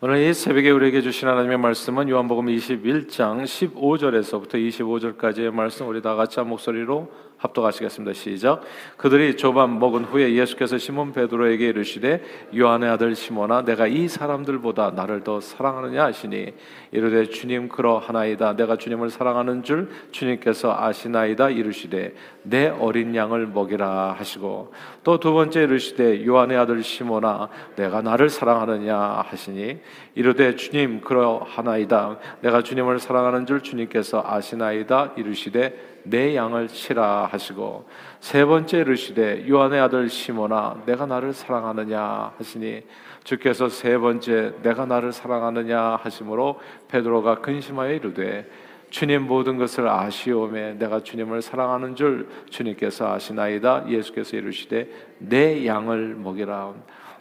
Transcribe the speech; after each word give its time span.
오늘 0.00 0.18
이 0.18 0.32
새벽에 0.32 0.70
우리에게 0.70 1.00
주신 1.00 1.26
하나님의 1.26 1.58
말씀은 1.58 2.08
요한복음 2.08 2.46
21장 2.46 3.42
15절에서부터 3.42 4.54
25절까지의 4.54 5.50
말씀 5.50 5.88
우리 5.88 6.00
다 6.00 6.14
같이 6.14 6.38
한 6.38 6.48
목소리로 6.48 7.10
합독하시겠습니다. 7.38 8.12
시작. 8.12 8.62
그들이 8.96 9.36
조반 9.36 9.78
먹은 9.78 10.04
후에 10.04 10.34
예수께서 10.34 10.78
시몬 10.78 11.12
베드로에게 11.12 11.68
이르시되 11.68 12.22
요한의 12.56 12.90
아들 12.90 13.14
시몬아 13.14 13.62
내가 13.62 13.86
이 13.86 14.08
사람들보다 14.08 14.90
나를 14.90 15.22
더 15.22 15.40
사랑하느냐 15.40 16.04
하시니 16.04 16.52
이르되 16.92 17.26
주님 17.26 17.68
그러하나이다 17.68 18.56
내가 18.56 18.76
주님을 18.76 19.10
사랑하는 19.10 19.62
줄 19.62 19.88
주님께서 20.10 20.76
아시나이다 20.78 21.50
이르시되 21.50 22.14
내 22.48 22.68
어린 22.68 23.14
양을 23.14 23.46
먹이라 23.48 24.16
하시고 24.18 24.72
또 25.04 25.18
두 25.18 25.32
번째 25.32 25.64
이르시되 25.64 26.24
요한의 26.26 26.56
아들 26.56 26.82
시몬아 26.82 27.48
내가 27.76 28.02
나를 28.02 28.30
사랑하느냐 28.30 28.96
하시니 28.96 29.80
이르되 30.14 30.56
주님 30.56 31.00
그러하나이다. 31.00 32.18
내가 32.40 32.62
주님을 32.62 32.98
사랑하는 32.98 33.46
줄 33.46 33.60
주님께서 33.60 34.22
아시나이다. 34.26 35.12
이르시되 35.16 36.00
내 36.04 36.34
양을 36.34 36.68
치라 36.68 37.28
하시고 37.30 37.86
세 38.20 38.44
번째 38.44 38.78
이르시되 38.78 39.48
요한의 39.48 39.80
아들 39.80 40.08
시몬아 40.08 40.82
내가 40.86 41.06
나를 41.06 41.32
사랑하느냐 41.32 42.32
하시니 42.38 42.82
주께서 43.24 43.68
세 43.68 43.98
번째 43.98 44.54
내가 44.62 44.86
나를 44.86 45.12
사랑하느냐 45.12 45.98
하심으로 46.02 46.60
베드로가 46.88 47.36
근심하여 47.36 47.92
이르되 47.92 48.48
주님 48.90 49.26
모든 49.26 49.58
것을 49.58 49.88
아시오매 49.88 50.74
내가 50.78 51.00
주님을 51.00 51.42
사랑하는 51.42 51.94
줄 51.94 52.28
주님께서 52.50 53.12
아시나이다. 53.12 53.88
예수께서 53.88 54.36
이르시되 54.36 54.88
내 55.18 55.66
양을 55.66 56.14
먹이라. 56.16 56.74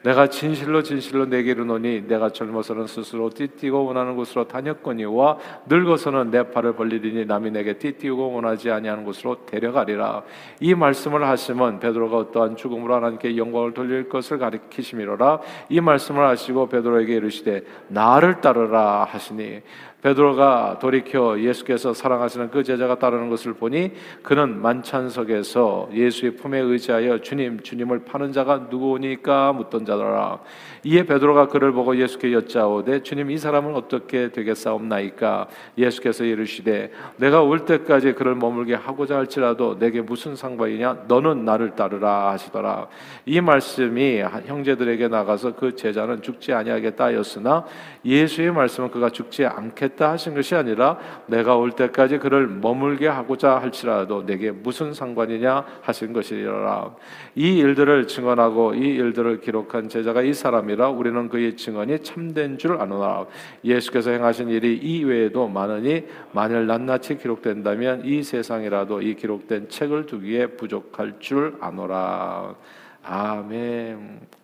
내가 0.03 0.27
진실로 0.27 0.83
진실로 0.83 1.25
내게 1.25 1.51
이르노니 1.51 2.07
내가 2.07 2.29
젊어서는 2.29 2.87
스스로 2.87 3.29
띠띠고 3.29 3.85
원하는 3.85 4.15
곳으로 4.15 4.47
다녔거니와 4.47 5.37
늙어서는 5.67 6.31
내 6.31 6.49
팔을 6.49 6.75
벌리리니 6.75 7.25
남이 7.25 7.51
내게 7.51 7.73
띠띠고 7.73 8.31
원하지 8.31 8.71
아니하는 8.71 9.03
곳으로 9.03 9.45
데려가리라. 9.45 10.23
이 10.61 10.75
말씀을 10.75 11.27
하시면 11.27 11.79
베드로가 11.79 12.17
어떠한 12.17 12.55
죽음으로 12.55 12.95
하나님께 12.95 13.35
영광을 13.37 13.73
돌릴 13.73 14.07
것을 14.07 14.37
가리키심이로라. 14.37 15.39
이 15.69 15.81
말씀을 15.81 16.25
하시고 16.25 16.69
베드로에게 16.69 17.15
이르시되 17.15 17.63
나를 17.89 18.39
따르라 18.39 19.03
하시니 19.03 19.61
베드로가 20.03 20.77
돌이켜 20.79 21.39
예수께서 21.39 21.91
사랑하시는 21.91 22.51
그 22.51 22.63
제자가 22.63 22.99
따르는 22.99 23.29
것을 23.31 23.53
보니 23.53 23.93
그는 24.21 24.61
만찬석에서 24.61 25.89
예수의 25.91 26.35
품에 26.35 26.59
의지하여 26.59 27.21
주님 27.21 27.61
주님을 27.61 28.05
파는 28.05 28.31
자가 28.31 28.67
누구니까 28.69 29.53
묻던 29.53 29.85
자더라. 29.85 30.39
이에 30.83 31.03
베드로가 31.03 31.47
그를 31.47 31.71
보고 31.71 31.97
예수께 31.97 32.31
여짜오되 32.31 33.01
주님 33.01 33.31
이 33.31 33.37
사람은 33.39 33.73
어떻게 33.73 34.31
되겠사옵나이까? 34.31 35.47
예수께서 35.79 36.23
이르시되 36.23 36.91
내가 37.15 37.41
올 37.41 37.65
때까지 37.65 38.13
그를 38.13 38.35
머물게 38.35 38.75
하고자 38.75 39.17
할지라도 39.17 39.79
내게 39.79 40.01
무슨 40.01 40.35
상관이냐? 40.35 41.05
너는 41.07 41.43
나를 41.43 41.71
따르라 41.71 42.31
하시더라. 42.33 42.87
이 43.25 43.41
말씀이 43.41 44.21
형제들에게 44.45 45.07
나가서 45.07 45.55
그 45.55 45.75
제자는 45.75 46.21
죽지 46.21 46.53
아니하겠다 46.53 47.05
하였으나 47.05 47.65
예수의 48.05 48.51
말씀은 48.51 48.91
그가 48.91 49.09
죽지 49.09 49.45
않겠 49.45 49.86
다 49.89 50.11
하신 50.11 50.35
것이 50.35 50.55
아니라 50.55 50.97
내가 51.27 51.55
올 51.55 51.71
때까지 51.71 52.19
그를 52.19 52.47
머물게 52.47 53.07
하고자 53.07 53.57
할지라도 53.57 54.25
내게 54.25 54.51
무슨 54.51 54.93
상관이냐 54.93 55.65
하신 55.81 56.13
것이라. 56.13 56.95
이 57.35 57.57
일들을 57.57 58.07
증언하고 58.07 58.75
이 58.75 58.79
일들을 58.79 59.41
기록한 59.41 59.89
제자가 59.89 60.21
이 60.21 60.33
사람이라 60.33 60.89
우리는 60.89 61.29
그의 61.29 61.55
증언이 61.55 62.03
참된 62.03 62.57
줄 62.57 62.81
아노라. 62.81 63.25
예수께서 63.63 64.11
행하신 64.11 64.49
일이 64.49 64.77
이 64.77 65.03
외에도 65.03 65.47
많으니 65.47 66.05
만일 66.31 66.67
낱낱이 66.67 67.17
기록된다면 67.17 68.03
이 68.05 68.23
세상이라도 68.23 69.01
이 69.01 69.15
기록된 69.15 69.69
책을 69.69 70.05
두기에 70.05 70.47
부족할 70.47 71.15
줄 71.19 71.55
아노라. 71.59 72.55
아멘. 73.03 74.36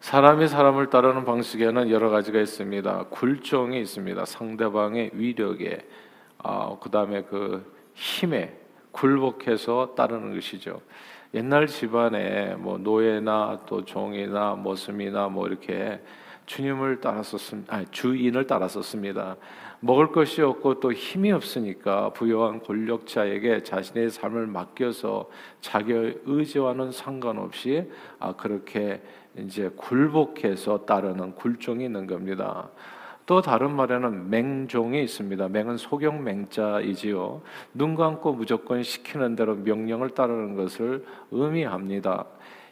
사람이 0.00 0.48
사람을 0.48 0.88
따르는 0.88 1.26
방식에는 1.26 1.90
여러 1.90 2.08
가지가 2.08 2.40
있습니다. 2.40 3.04
굴종이 3.10 3.78
있습니다. 3.82 4.24
상대방의 4.24 5.10
위력에, 5.12 5.86
어, 6.38 6.78
그 6.80 6.90
다음에 6.90 7.22
그 7.22 7.70
힘에 7.94 8.56
굴복해서 8.92 9.94
따르는 9.94 10.34
것이죠. 10.34 10.80
옛날 11.34 11.66
집안에 11.66 12.54
뭐 12.54 12.78
노예나 12.78 13.60
또 13.66 13.84
종이나 13.84 14.54
모습이나 14.54 15.28
뭐 15.28 15.46
이렇게 15.46 16.00
주님을 16.46 17.00
따랐었습, 17.00 17.64
아니 17.68 17.86
주인을 17.90 18.46
따랐었습니다. 18.46 19.36
먹을 19.80 20.12
것이 20.12 20.42
없고 20.42 20.80
또 20.80 20.92
힘이 20.92 21.30
없으니까 21.30 22.10
부유한 22.14 22.60
권력자에게 22.60 23.62
자신의 23.62 24.10
삶을 24.10 24.46
맡겨서 24.46 25.28
자기의 25.60 26.20
의지와는 26.24 26.90
상관없이 26.90 27.90
아 28.18 28.34
그렇게 28.34 29.02
이제 29.44 29.70
굴복해서 29.76 30.84
따르는 30.84 31.34
굴종이 31.34 31.84
있는 31.84 32.06
겁니다. 32.06 32.68
또 33.26 33.40
다른 33.40 33.70
말에는 33.76 34.28
맹종이 34.28 35.02
있습니다. 35.04 35.48
맹은 35.48 35.76
소경 35.76 36.24
맹자이지요. 36.24 37.42
눈 37.74 37.94
감고 37.94 38.32
무조건 38.32 38.82
시키는 38.82 39.36
대로 39.36 39.54
명령을 39.54 40.10
따르는 40.10 40.56
것을 40.56 41.04
의미합니다. 41.30 42.26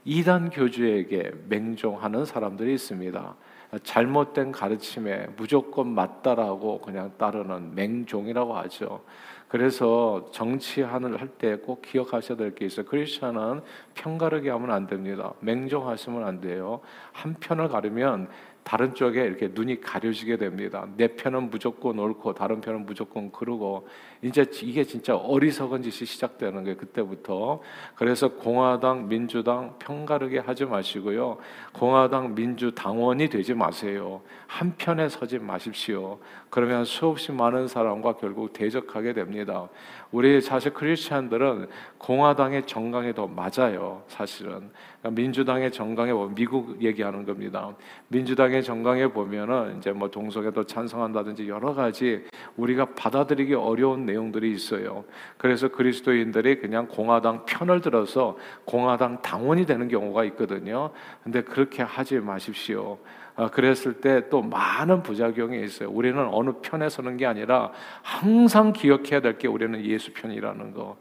이단 0.05 0.51
교주에게 0.51 1.31
맹종하는 1.49 2.25
사람들이 2.25 2.75
있습니다. 2.75 3.37
잘못된 3.83 4.53
가르침에 4.53 5.27
무조건 5.37 5.89
맞다라고 5.89 6.81
그냥 6.81 7.13
따르는 7.19 7.75
맹종이라고 7.75 8.57
하죠. 8.59 9.03
그래서 9.49 10.29
정치하는 10.33 11.19
할 11.19 11.29
때 11.39 11.57
꼭 11.57 11.83
기억하셔야 11.83 12.37
될 12.37 12.55
게 12.55 12.67
있어요. 12.67 12.85
크리스천은 12.87 13.63
편가르게 13.95 14.51
하면 14.51 14.71
안 14.71 14.87
됩니다. 14.87 15.33
맹종하시면 15.41 16.25
안 16.25 16.41
돼요. 16.41 16.81
한 17.13 17.35
편을 17.35 17.69
가르면 17.69 18.29
다른 18.69 18.95
쪽에 18.95 19.25
이렇게 19.25 19.49
눈이 19.51 19.81
가려지게 19.81 20.37
됩니다. 20.37 20.87
내 20.99 21.09
편은 21.09 21.49
무조건 21.49 21.99
옳고 21.99 22.35
다른 22.35 22.61
편은 22.61 22.85
무조건 22.85 23.33
그르고 23.33 23.89
이제 24.21 24.45
이게 24.63 24.85
진짜 24.85 25.17
어리석은 25.17 25.81
짓이 25.81 26.07
시작되는 26.07 26.65
거예요. 26.65 26.77
그때부터. 26.77 27.63
그래서 27.95 28.29
공화당, 28.29 29.09
민주당 29.09 29.75
편가르게 29.79 30.41
하지 30.41 30.67
마시고요. 30.67 31.39
공화당, 31.73 32.35
민주당원이 32.35 33.31
되지 33.31 33.55
마세요. 33.55 34.21
한 34.47 34.75
편에 34.77 35.09
서지 35.09 35.39
마십시오. 35.39 36.19
그러면 36.51 36.85
수없이 36.85 37.33
많은 37.33 37.69
사람과 37.69 38.17
결국 38.17 38.53
대적하게 38.53 39.15
됩니다. 39.15 39.67
우리 40.11 40.41
사실 40.41 40.73
크리스천들은 40.73 41.69
공화당의 41.99 42.67
정강에 42.67 43.13
더 43.13 43.27
맞아요. 43.27 44.03
사실은 44.09 44.71
그러니까 45.01 45.11
민주당의 45.11 45.71
정강에 45.71 46.13
보면 46.13 46.35
미국 46.35 46.83
얘기하는 46.83 47.27
겁니다. 47.27 47.75
민주당의 48.09 48.63
정강에 48.63 49.09
보면은 49.09 49.77
이제 49.79 49.93
뭐 49.93 50.11
동성애도 50.11 50.65
찬성한다든지 50.65 51.49
여러 51.49 51.75
가지 51.75 52.25
우리가 52.57 52.87
받아들이기 52.95 53.55
어려운 53.55 54.07
내용들이 54.07 54.51
있어요. 54.53 55.05
그래서 55.37 55.69
그리스도인들이 55.69 56.59
그냥 56.61 56.89
공화당 56.89 57.45
편을 57.45 57.83
들어서 57.83 58.39
공화당 58.65 59.21
당원이 59.21 59.67
되는 59.67 59.89
경우가 59.89 60.25
있거든요. 60.25 60.91
근데 61.23 61.43
그렇게 61.43 61.83
하지 61.83 62.19
마십시오. 62.19 62.99
아, 63.39 63.49
그랬을 63.49 64.01
때 64.01 64.29
또 64.31 64.43
많은 64.43 65.03
부작용이 65.05 65.63
있어요. 65.65 65.91
우리는 65.91 66.19
어느 66.33 66.51
편에 66.61 66.89
서는 66.89 67.17
게 67.17 67.25
아니라 67.27 67.71
항상 68.03 68.73
기억해야 68.73 69.21
될 69.21 69.39
게 69.39 69.47
우리는 69.49 69.81
예수 69.85 70.13
편이라는 70.13 70.75
거. 70.75 70.97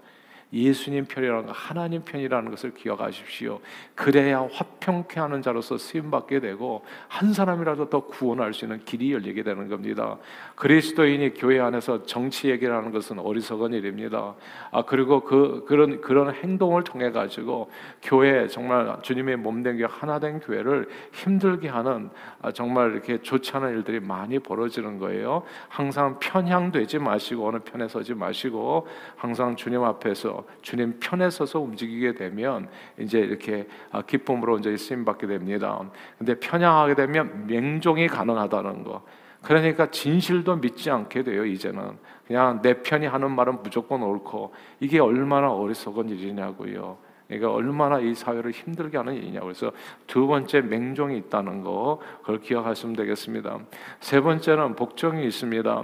예수님 0.53 1.05
편이라는 1.05 1.47
것, 1.47 1.51
하나님 1.51 2.03
편이라는 2.03 2.51
것을 2.51 2.73
기억하십시오. 2.73 3.59
그래야 3.95 4.47
화평케 4.51 5.19
하는 5.19 5.41
자로서 5.41 5.77
쓰임 5.77 6.09
받게 6.09 6.39
되고 6.39 6.85
한 7.09 7.33
사람이라도 7.33 7.89
더 7.89 8.05
구원할 8.05 8.53
수 8.53 8.63
있는 8.63 8.83
길이 8.85 9.11
열리게 9.11 9.43
되는 9.43 9.67
겁니다. 9.67 10.17
그리스도인이 10.55 11.33
교회 11.33 11.59
안에서 11.59 12.05
정치 12.05 12.49
얘기를 12.49 12.73
하는 12.73 12.91
것은 12.91 13.19
어리석은 13.19 13.73
일입니다. 13.73 14.35
아 14.71 14.83
그리고 14.83 15.21
그 15.21 15.65
그런 15.67 15.99
그런 15.99 16.33
행동을 16.33 16.83
통해 16.83 17.11
가지고 17.11 17.69
교회 18.01 18.47
정말 18.47 18.97
주님의 19.01 19.37
몸된 19.37 19.77
교회 19.77 19.87
하나된 19.89 20.39
교회를 20.39 20.87
힘들게 21.11 21.67
하는 21.67 22.09
아, 22.41 22.51
정말 22.51 22.93
이렇게 22.93 23.21
좋지 23.21 23.51
않은 23.57 23.77
일들이 23.77 23.99
많이 23.99 24.39
벌어지는 24.39 24.97
거예요. 24.99 25.43
항상 25.67 26.19
편향되지 26.19 26.99
마시고 26.99 27.47
어느 27.47 27.59
편에 27.59 27.87
서지 27.87 28.13
마시고 28.13 28.87
항상 29.17 29.55
주님 29.55 29.83
앞에서 29.83 30.36
주님 30.61 30.97
편에 30.99 31.29
서서 31.29 31.59
움직이게 31.59 32.15
되면 32.15 32.67
이제 32.99 33.19
이렇게 33.19 33.67
아, 33.91 34.01
기쁨으로 34.01 34.57
이제 34.59 34.75
쓰임 34.77 35.05
받게 35.05 35.27
됩니다. 35.27 35.81
근데 36.17 36.39
편향하게 36.39 36.95
되면 36.95 37.47
맹종이 37.47 38.07
가능하다는 38.07 38.83
거. 38.83 39.03
그러니까 39.41 39.89
진실도 39.91 40.55
믿지 40.57 40.89
않게 40.89 41.23
돼요, 41.23 41.45
이제는. 41.45 41.97
그냥 42.25 42.61
내 42.61 42.81
편이 42.81 43.05
하는 43.05 43.31
말은 43.31 43.63
무조건 43.63 44.03
옳고 44.03 44.53
이게 44.79 44.99
얼마나 44.99 45.51
어리석은 45.51 46.09
일이냐고요. 46.09 46.97
그러니까 47.27 47.51
얼마나 47.51 47.99
이 47.99 48.13
사회를 48.13 48.51
힘들게 48.51 48.97
하는 48.97 49.15
일이냐. 49.15 49.41
그래서 49.41 49.71
두 50.07 50.27
번째 50.27 50.61
맹종이 50.61 51.17
있다는 51.17 51.61
거 51.61 52.01
그걸 52.21 52.39
기억하시면 52.39 52.95
되겠습니다. 52.95 53.59
세 53.99 54.21
번째는 54.21 54.75
복종이 54.75 55.25
있습니다. 55.25 55.83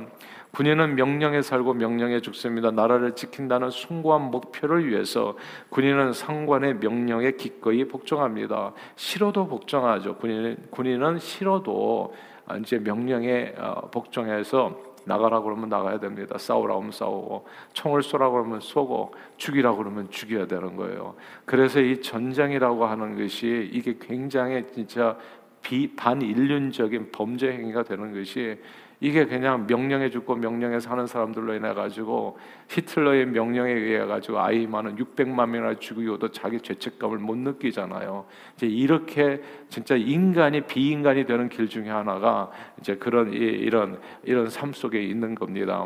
군인은 0.55 0.93
명령에 0.95 1.41
살고 1.41 1.73
명령에 1.73 2.19
죽습니다. 2.19 2.69
나라를 2.69 3.15
지킨다는 3.15 3.71
숭고한 3.71 4.29
목표를 4.29 4.87
위해서 4.87 5.35
군인은 5.69 6.13
상관의 6.13 6.75
명령에 6.75 7.31
기꺼이 7.31 7.85
복종합니다. 7.85 8.73
싫어도 8.95 9.47
복종하죠. 9.47 10.15
군인 10.17 10.57
군인은 10.69 11.17
싫어도 11.17 12.13
이제 12.59 12.77
명령에 12.77 13.55
어, 13.57 13.89
복종해서 13.89 14.79
나가라 15.05 15.41
그러면 15.41 15.69
나가야 15.69 15.99
됩니다. 15.99 16.37
싸우라 16.37 16.75
그러면 16.75 16.91
싸우고 16.91 17.47
총을 17.73 18.03
쏘라 18.03 18.29
그러면 18.29 18.59
쏘고 18.59 19.15
죽이라 19.37 19.73
그러면 19.75 20.11
죽여야 20.11 20.45
되는 20.45 20.75
거예요. 20.75 21.15
그래서 21.45 21.81
이 21.81 21.99
전쟁이라고 21.99 22.85
하는 22.85 23.17
것이 23.17 23.71
이게 23.73 23.97
굉장히 23.99 24.63
진짜 24.71 25.17
비반인륜적인 25.63 27.11
범죄 27.11 27.51
행위가 27.51 27.83
되는 27.83 28.13
것이 28.13 28.59
이게 29.03 29.25
그냥 29.25 29.67
명령해 29.67 30.09
죽고 30.11 30.35
명령에 30.35 30.79
사는 30.79 31.05
사람들로 31.05 31.55
인해 31.55 31.73
가지고 31.73 32.39
히틀러의 32.69 33.25
명령에 33.25 33.69
의해 33.69 34.05
가지고 34.05 34.39
아이 34.39 34.65
많은 34.65 34.95
600만 34.95 35.49
명이나 35.49 35.77
죽이고도 35.77 36.31
자기 36.31 36.61
죄책감을 36.61 37.17
못 37.17 37.37
느끼잖아요. 37.37 38.25
이제 38.55 38.65
이렇게 38.65 39.43
진짜 39.67 39.97
인간이 39.97 40.61
비인간이 40.61 41.25
되는 41.25 41.49
길 41.49 41.67
중에 41.67 41.89
하나가 41.89 42.49
이제 42.79 42.95
그런 42.95 43.33
이런 43.33 43.99
이런 44.23 44.49
삶 44.49 44.71
속에 44.71 45.03
있는 45.03 45.35
겁니다. 45.35 45.85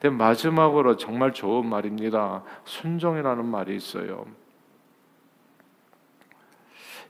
근데 0.00 0.16
마지막으로 0.16 0.96
정말 0.96 1.32
좋은 1.32 1.66
말입니다. 1.66 2.42
순종이라는 2.64 3.44
말이 3.44 3.76
있어요. 3.76 4.26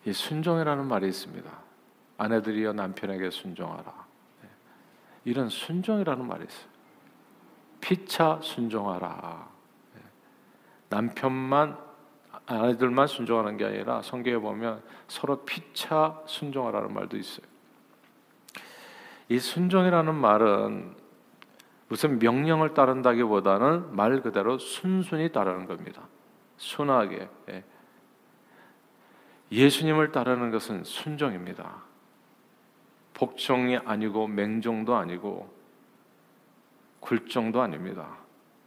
이 0.05 0.13
순종이라는 0.13 0.87
말이 0.87 1.09
있습니다. 1.09 1.51
아내들이여 2.19 2.75
남편에게 2.75 3.31
순종하라. 3.31 4.06
이런 5.27 5.49
순종이라는 5.49 6.25
말이 6.25 6.45
있어요. 6.45 6.69
피차 7.81 8.39
순종하라. 8.43 9.49
예. 9.97 10.01
남편만 10.89 11.77
아이들만 12.47 13.09
순종하는 13.09 13.57
게 13.57 13.65
아니라 13.65 14.03
성경에 14.03 14.39
보면 14.39 14.83
서로 15.09 15.45
피차 15.45 16.23
순종하라는 16.27 16.95
말도 16.95 17.17
있어요. 17.17 17.45
이 19.29 19.41
순종이라는 19.41 20.15
말은 20.15 20.95
무슨 21.89 22.21
명령을 22.21 22.75
따른다기보다는 22.75 23.97
말 23.97 24.23
그대로 24.23 24.59
순순히 24.59 25.33
따르는 25.33 25.67
겁니다. 25.67 26.03
순하게. 26.57 27.29
예. 27.49 27.65
예수님을 29.51 30.13
따르는 30.13 30.53
것은 30.53 30.85
순종입니다. 30.85 31.86
복종이 33.17 33.79
아니고 33.79 34.29
맹종도 34.29 34.95
아니고 34.95 35.51
굴종도 37.01 37.63
아닙니다. 37.63 38.19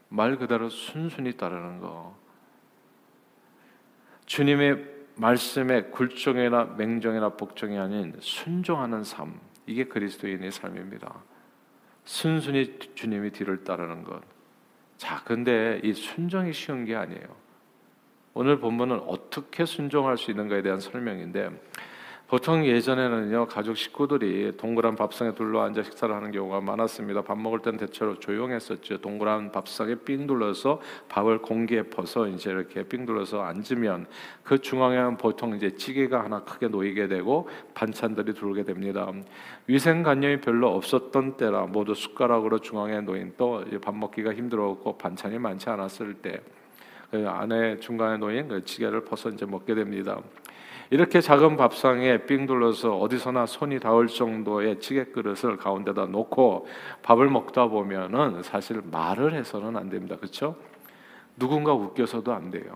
말 0.10 0.38
그대로 0.38 0.70
순순히 0.70 1.38
따르는 1.38 1.80
거. 1.80 2.18
주님의 4.26 4.86
말씀에 5.18 5.84
굴종이나 5.92 6.64
맹종이나 6.78 7.30
복종이 7.30 7.78
아닌 7.78 8.16
순종하는 8.20 9.04
삶. 9.04 9.40
이게 9.68 9.84
그리스도인의 9.84 10.52
삶입니다. 10.52 11.14
순순히 12.06 12.80
주님의 12.96 13.32
뒤를 13.32 13.64
따르는 13.64 14.04
것. 14.04 14.20
자, 14.98 15.22
근데 15.26 15.80
이 15.84 15.94
순종이 15.94 16.54
쉬운 16.54 16.86
게 16.86 16.96
아니에요. 16.96 17.36
오늘 18.34 18.60
본문은 18.60 19.02
어떻게 19.02 19.66
순종할 19.66 20.18
수 20.18 20.32
있는가에 20.32 20.64
대한 20.64 20.80
설명인데 20.80 21.52
보통 22.30 22.64
예전에는요 22.64 23.48
가족 23.48 23.76
식구들이 23.76 24.56
동그란 24.56 24.96
밥상에 24.96 25.34
둘러 25.34 25.64
앉아 25.64 25.82
식사를 25.82 26.14
하는 26.14 26.32
경우가 26.32 26.62
많았습니다. 26.62 27.24
밥 27.24 27.40
먹을 27.40 27.58
때는 27.58 27.80
대체로 27.80 28.20
조용했었죠. 28.20 29.00
동그란 29.00 29.52
밥상에 29.52 29.96
삥 29.96 30.28
둘러서 30.28 30.80
밥을 31.10 31.42
공기에 31.42 31.82
퍼서 31.82 32.28
이제 32.28 32.52
이렇게 32.52 32.84
삥 32.84 33.08
둘러서 33.08 33.42
앉으면 33.42 34.06
그 34.44 34.60
중앙에는 34.60 35.18
보통 35.18 35.56
이제 35.56 35.74
찌개가 35.74 36.24
하나 36.24 36.44
크게 36.44 36.68
놓이게 36.68 37.08
되고 37.08 37.50
반찬들이 37.74 38.36
들어오게 38.36 38.64
됩니다. 38.64 39.12
위생관념이 39.66 40.42
별로 40.42 40.76
없었던 40.76 41.36
때라 41.36 41.66
모두 41.66 41.96
숟가락으로 41.96 42.60
중앙에 42.60 43.02
놓인 43.02 43.34
또 43.38 43.64
밥 43.82 43.96
먹기가 43.96 44.36
힘들었고 44.36 45.00
반찬이 45.00 45.40
많지 45.40 45.68
않았을 45.68 46.14
때. 46.14 46.40
그 47.10 47.28
안에 47.28 47.80
중간에 47.80 48.18
놓인 48.18 48.48
그 48.48 48.64
찌개를 48.64 49.04
퍼서 49.04 49.30
이제 49.30 49.44
먹게 49.44 49.74
됩니다. 49.74 50.22
이렇게 50.92 51.22
작은 51.22 51.56
밥상에 51.56 52.26
삥 52.26 52.48
둘러서 52.48 52.98
어디서나 52.98 53.46
손이 53.46 53.80
닿을 53.80 54.08
정도의 54.08 54.80
찌개 54.80 55.04
그릇을 55.06 55.58
가운데다 55.58 56.08
놓고 56.08 56.68
밥을 57.04 57.30
먹다 57.30 57.68
보면은 57.68 58.42
사실 58.42 58.82
말을 58.84 59.34
해서는 59.34 59.78
안 59.78 59.90
됩니다. 59.90 60.16
그렇죠? 60.16 60.56
누군가 61.38 61.74
웃겨서도 61.74 62.34
안 62.34 62.50
돼요. 62.50 62.76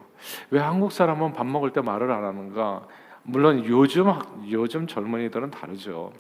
왜 0.52 0.60
한국 0.60 0.92
사람은 0.92 1.34
밥 1.34 1.46
먹을 1.48 1.72
때 1.72 1.82
말을 1.82 2.12
안 2.12 2.24
하는가? 2.24 2.86
물론 3.24 3.66
요즘 3.66 4.06
요즘 4.50 4.86
젊은이들은 4.86 5.50
다르죠. 5.50 6.14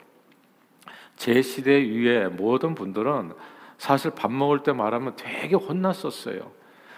제 1.15 1.41
시대 1.43 1.73
위에 1.73 2.27
모든 2.27 2.73
분들은 2.73 3.33
사실 3.77 4.11
밥 4.11 4.31
먹을 4.31 4.63
때 4.63 4.73
말하면 4.73 5.15
되게 5.15 5.55
혼났었어요. 5.55 6.51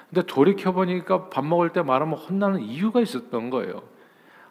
근데 0.09 0.25
돌이켜 0.25 0.71
보니까 0.71 1.29
밥 1.29 1.43
먹을 1.43 1.71
때 1.73 1.81
말하면 1.81 2.17
혼나는 2.17 2.61
이유가 2.61 3.01
있었던 3.01 3.49
거예요. 3.49 3.94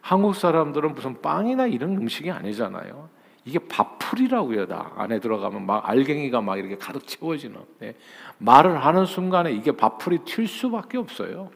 한국 0.05 0.35
사람들은 0.35 0.93
무슨 0.93 1.19
빵이나 1.19 1.65
이런 1.65 1.97
음식이 1.97 2.29
아니잖아요. 2.29 3.09
이게 3.43 3.57
밥풀이라고요, 3.57 4.67
다 4.67 4.91
안에 4.97 5.19
들어가면 5.19 5.65
막 5.65 5.89
알갱이가 5.89 6.41
막 6.41 6.57
이렇게 6.57 6.77
가득 6.77 7.07
채워지는. 7.07 7.59
네. 7.79 7.95
말을 8.37 8.85
하는 8.85 9.07
순간에 9.07 9.51
이게 9.51 9.71
밥풀이 9.71 10.19
튈 10.19 10.47
수밖에 10.47 10.99
없어요. 10.99 11.49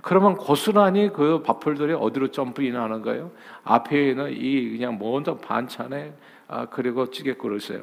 그러면 0.00 0.36
고스란히 0.36 1.12
그 1.12 1.42
밥풀들이 1.42 1.92
어디로 1.92 2.30
점프인 2.30 2.76
하는 2.76 3.02
거예요? 3.02 3.30
앞에 3.62 4.08
있는 4.08 4.32
이 4.32 4.70
그냥 4.70 4.98
먼저 4.98 5.36
반찬에 5.36 6.14
아, 6.48 6.64
그리고 6.70 7.10
찌개 7.10 7.34
그릇에. 7.34 7.82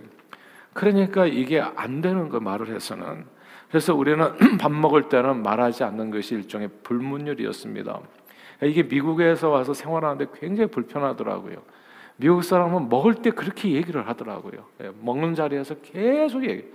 그러니까 0.74 1.28
이게 1.28 1.62
안 1.62 2.02
되는 2.02 2.30
거 2.30 2.40
말을 2.40 2.74
해서는. 2.74 3.28
그래서 3.70 3.94
우리는 3.94 4.28
밥 4.60 4.72
먹을 4.72 5.08
때는 5.08 5.44
말하지 5.44 5.84
않는 5.84 6.10
것이 6.10 6.34
일종의 6.34 6.70
불문율이었습니다. 6.82 8.02
이게 8.62 8.84
미국에서 8.84 9.50
와서 9.50 9.74
생활하는데 9.74 10.28
굉장히 10.40 10.70
불편하더라고요. 10.70 11.58
미국 12.18 12.44
사람은 12.44 12.90
먹을 12.90 13.16
때 13.16 13.32
그렇게 13.32 13.72
얘기를 13.72 14.08
하더라고요. 14.08 14.66
예, 14.84 14.92
먹는 15.02 15.36
자리에서 15.36 15.76
계속 15.76 16.44
얘기. 16.44 16.66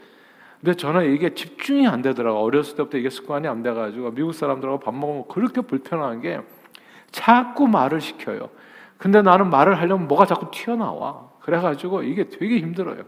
근데 0.61 0.75
저는 0.75 1.13
이게 1.13 1.35
집중이 1.35 1.87
안 1.87 2.01
되더라고. 2.01 2.39
어렸을 2.39 2.77
때부터 2.77 2.97
이게 2.97 3.11
습관이 3.11 3.47
안 3.47 3.63
돼가지고 3.63 4.13
미국 4.13 4.33
사람들하고 4.33 4.81
밥 4.81 4.95
먹으면 4.95 5.25
그렇게 5.29 5.61
불편한 5.61 6.23
게 6.23 6.41
자꾸 7.11 7.69
말을 7.69 8.01
시켜요. 8.01 8.49
근데 8.97 9.21
나는 9.21 9.51
말을 9.51 9.79
하려면 9.79 10.09
뭐가 10.09 10.25
자꾸 10.25 10.51
튀어나와. 10.51 11.29
그래가지고 11.43 12.05
이게 12.05 12.25
되게 12.31 12.59
힘들어요. 12.59 13.03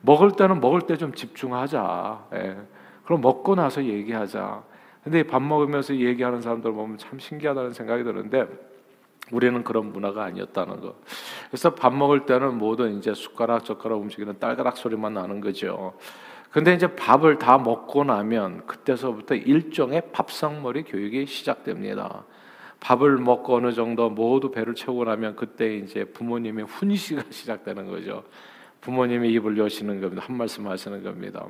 먹을 0.00 0.32
때는 0.32 0.60
먹을 0.60 0.80
때 0.82 0.96
좀 0.96 1.12
집중하자. 1.14 2.24
예. 2.34 2.56
그럼 3.04 3.20
먹고 3.20 3.54
나서 3.54 3.84
얘기하자. 3.84 4.62
근데 5.06 5.22
밥 5.22 5.40
먹으면서 5.40 5.94
얘기하는 5.94 6.40
사람들 6.40 6.72
보면 6.72 6.98
참 6.98 7.20
신기하다는 7.20 7.74
생각이 7.74 8.02
드는데 8.02 8.44
우리는 9.30 9.62
그런 9.62 9.92
문화가 9.92 10.24
아니었다는 10.24 10.80
거. 10.80 10.96
그래서 11.48 11.76
밥 11.76 11.94
먹을 11.94 12.26
때는 12.26 12.58
모든 12.58 12.98
이제 12.98 13.14
숟가락 13.14 13.64
젓가락 13.64 14.00
움직이는 14.00 14.40
딸가락 14.40 14.76
소리만 14.76 15.14
나는 15.14 15.40
거죠. 15.40 15.96
근데 16.50 16.74
이제 16.74 16.88
밥을 16.88 17.38
다 17.38 17.56
먹고 17.56 18.02
나면 18.02 18.66
그때서부터 18.66 19.36
일종의 19.36 20.10
밥상머리 20.10 20.82
교육이 20.82 21.26
시작됩니다. 21.26 22.24
밥을 22.80 23.18
먹고 23.18 23.58
어느 23.58 23.72
정도 23.72 24.10
모두 24.10 24.50
배를 24.50 24.74
채우고 24.74 25.04
나면 25.04 25.36
그때 25.36 25.76
이제 25.76 26.02
부모님의 26.02 26.64
훈시가 26.64 27.22
시작되는 27.30 27.86
거죠. 27.86 28.24
부모님이 28.80 29.30
입을 29.34 29.56
여시는 29.56 30.00
겁니다. 30.00 30.24
한 30.26 30.36
말씀 30.36 30.66
하시는 30.66 31.00
겁니다. 31.04 31.46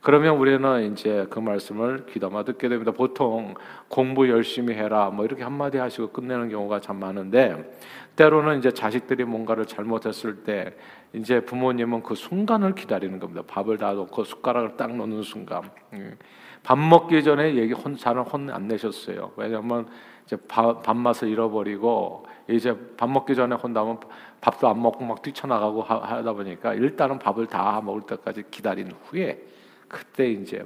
그러면 0.00 0.36
우리는 0.38 0.92
이제 0.92 1.26
그 1.28 1.38
말씀을 1.38 2.06
귀담아 2.06 2.44
듣게 2.44 2.68
됩니다. 2.68 2.90
보통 2.90 3.54
공부 3.88 4.28
열심히 4.30 4.74
해라 4.74 5.10
뭐 5.10 5.24
이렇게 5.26 5.42
한마디 5.42 5.76
하시고 5.76 6.08
끝내는 6.08 6.48
경우가 6.48 6.80
참 6.80 6.98
많은데 6.98 7.70
때로는 8.16 8.58
이제 8.58 8.70
자식들이 8.72 9.24
뭔가를 9.24 9.66
잘못했을 9.66 10.36
때 10.42 10.74
이제 11.12 11.40
부모님은 11.40 12.02
그 12.02 12.14
순간을 12.14 12.74
기다리는 12.74 13.18
겁니다. 13.18 13.42
밥을 13.46 13.76
다 13.78 13.92
놓고 13.92 14.24
숟가락을 14.24 14.76
딱 14.76 14.94
놓는 14.96 15.22
순간. 15.22 15.62
음. 15.92 16.16
밥 16.62 16.78
먹기 16.78 17.22
전에 17.24 17.54
얘기 17.56 17.72
혼 17.72 17.96
잘은 17.96 18.22
혼 18.22 18.50
안 18.50 18.68
내셨어요. 18.68 19.32
왜냐하면 19.36 19.86
이제 20.26 20.36
밥, 20.48 20.82
밥맛을 20.82 21.28
잃어버리고 21.28 22.26
이제 22.48 22.76
밥 22.96 23.08
먹기 23.10 23.34
전에 23.34 23.54
혼나면 23.56 24.00
밥도 24.40 24.68
안 24.68 24.80
먹고 24.82 25.04
막 25.04 25.22
뛰쳐나가고 25.22 25.82
하 25.82 26.22
다 26.22 26.32
보니까 26.32 26.74
일단은 26.74 27.18
밥을 27.18 27.46
다 27.46 27.80
먹을 27.84 28.02
때까지 28.02 28.44
기다린 28.50 28.92
후에 29.04 29.42
그때 29.90 30.30
이제 30.30 30.64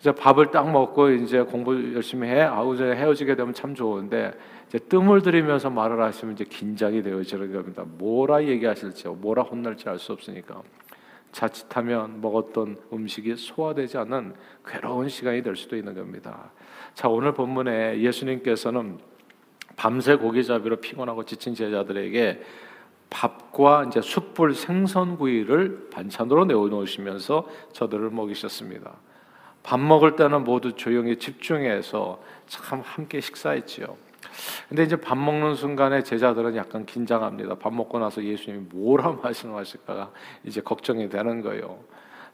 이제 0.00 0.12
밥을 0.12 0.50
딱 0.50 0.70
먹고 0.70 1.10
이제 1.10 1.42
공부 1.42 1.94
열심히 1.94 2.28
해. 2.28 2.42
아우 2.42 2.74
이제 2.74 2.84
헤어지게 2.84 3.34
되면 3.36 3.54
참 3.54 3.74
좋은데 3.74 4.32
이제 4.68 4.78
뜸을 4.78 5.22
들이면서 5.22 5.70
말을 5.70 6.00
하시면 6.02 6.34
이제 6.34 6.44
긴장이 6.44 7.02
되어지는 7.02 7.52
겁니다. 7.52 7.84
뭐라 7.86 8.44
얘기하실지, 8.44 9.08
뭐라 9.08 9.42
혼날지 9.42 9.88
알 9.88 9.98
수 9.98 10.12
없으니까. 10.12 10.62
자칫하면 11.32 12.20
먹었던 12.20 12.78
음식이 12.92 13.36
소화되지 13.36 13.98
않는 13.98 14.34
괴로운 14.66 15.08
시간이 15.08 15.42
될 15.42 15.56
수도 15.56 15.76
있는 15.76 15.94
겁니다. 15.94 16.50
자, 16.94 17.08
오늘 17.08 17.32
본문에 17.32 18.00
예수님께서는 18.00 18.98
밤새 19.76 20.16
고기잡이로 20.16 20.76
피곤하고 20.76 21.24
지친 21.24 21.54
제자들에게 21.54 22.40
밥과 23.10 23.84
이제 23.84 24.00
숯불 24.00 24.54
생선구이를 24.54 25.90
반찬으로 25.90 26.44
내어놓으시면서 26.44 27.46
저들을 27.72 28.10
먹이셨습니다. 28.10 28.92
밥 29.62 29.80
먹을 29.80 30.16
때는 30.16 30.44
모두 30.44 30.72
조용히 30.72 31.16
집중해서 31.16 32.20
참 32.46 32.80
함께 32.84 33.20
식사했지요. 33.20 33.96
근데 34.68 34.82
이제 34.82 34.96
밥 34.96 35.16
먹는 35.16 35.54
순간에 35.54 36.02
제자들은 36.02 36.56
약간 36.56 36.86
긴장합니다. 36.86 37.56
밥 37.56 37.74
먹고 37.74 37.98
나서 37.98 38.22
예수님이 38.22 38.66
뭐라 38.70 39.12
말씀하실까 39.22 40.10
이제 40.44 40.60
걱정이 40.60 41.08
되는 41.08 41.42
거예요. 41.42 41.78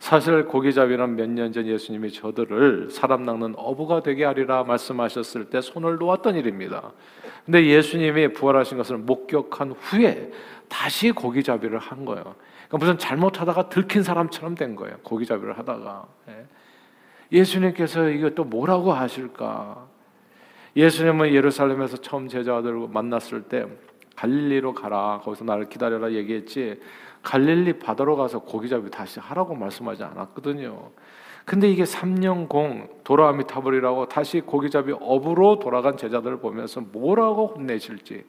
사실 0.05 0.45
고기잡이는 0.45 1.17
몇 1.17 1.31
년 1.31 1.51
전 1.51 1.67
예수님이 1.67 2.13
저들을 2.13 2.91
사람 2.91 3.23
낚는 3.23 3.55
어부가 3.57 4.03
되게 4.03 4.27
하리라 4.27 4.63
말씀하셨을 4.63 5.47
때 5.47 5.63
손을 5.63 5.97
놓았던 5.97 6.35
일입니다. 6.37 6.93
근데 7.47 7.65
예수님이 7.65 8.35
부활하신 8.35 8.77
것을 8.77 8.99
목격한 8.99 9.71
후에 9.71 10.31
다시 10.69 11.11
고기잡이를 11.11 11.79
한 11.79 12.05
거예요. 12.05 12.23
그러니까 12.69 12.77
무슨 12.77 12.99
잘못하다가 12.99 13.71
들킨 13.71 14.03
사람처럼 14.03 14.57
된 14.57 14.77
거예요. 14.77 14.99
고기잡이를 15.05 15.57
하다가. 15.57 16.05
예. 16.29 16.45
예수님께서 17.33 18.11
이거 18.11 18.29
또 18.29 18.45
뭐라고 18.45 18.93
하실까? 18.93 19.87
예수님은 20.77 21.33
예루살렘에서 21.33 21.97
처음 21.97 22.29
제자들을 22.29 22.89
만났을 22.93 23.45
때 23.45 23.65
갈릴리로 24.17 24.75
가라. 24.75 25.23
거기서 25.25 25.45
나를 25.45 25.71
기다려라 25.71 26.13
얘기했지. 26.13 26.79
갈릴리 27.25 27.79
바다로 27.79 28.17
가서 28.17 28.41
고기잡이 28.41 28.91
다시 28.91 29.19
하라고 29.19 29.55
말씀하지 29.55 30.05
않았거든요. 30.05 30.91
근데 31.45 31.69
이게 31.69 31.85
3년 31.85 32.49
공 32.49 32.89
도라미 33.03 33.47
타버리라고 33.47 34.09
다시 34.09 34.41
고기잡이 34.41 34.93
업으로 35.01 35.59
돌아간 35.59 35.97
제자들을 35.97 36.39
보면서 36.39 36.81
뭐라고 36.81 37.49
혼내실지 37.49 38.25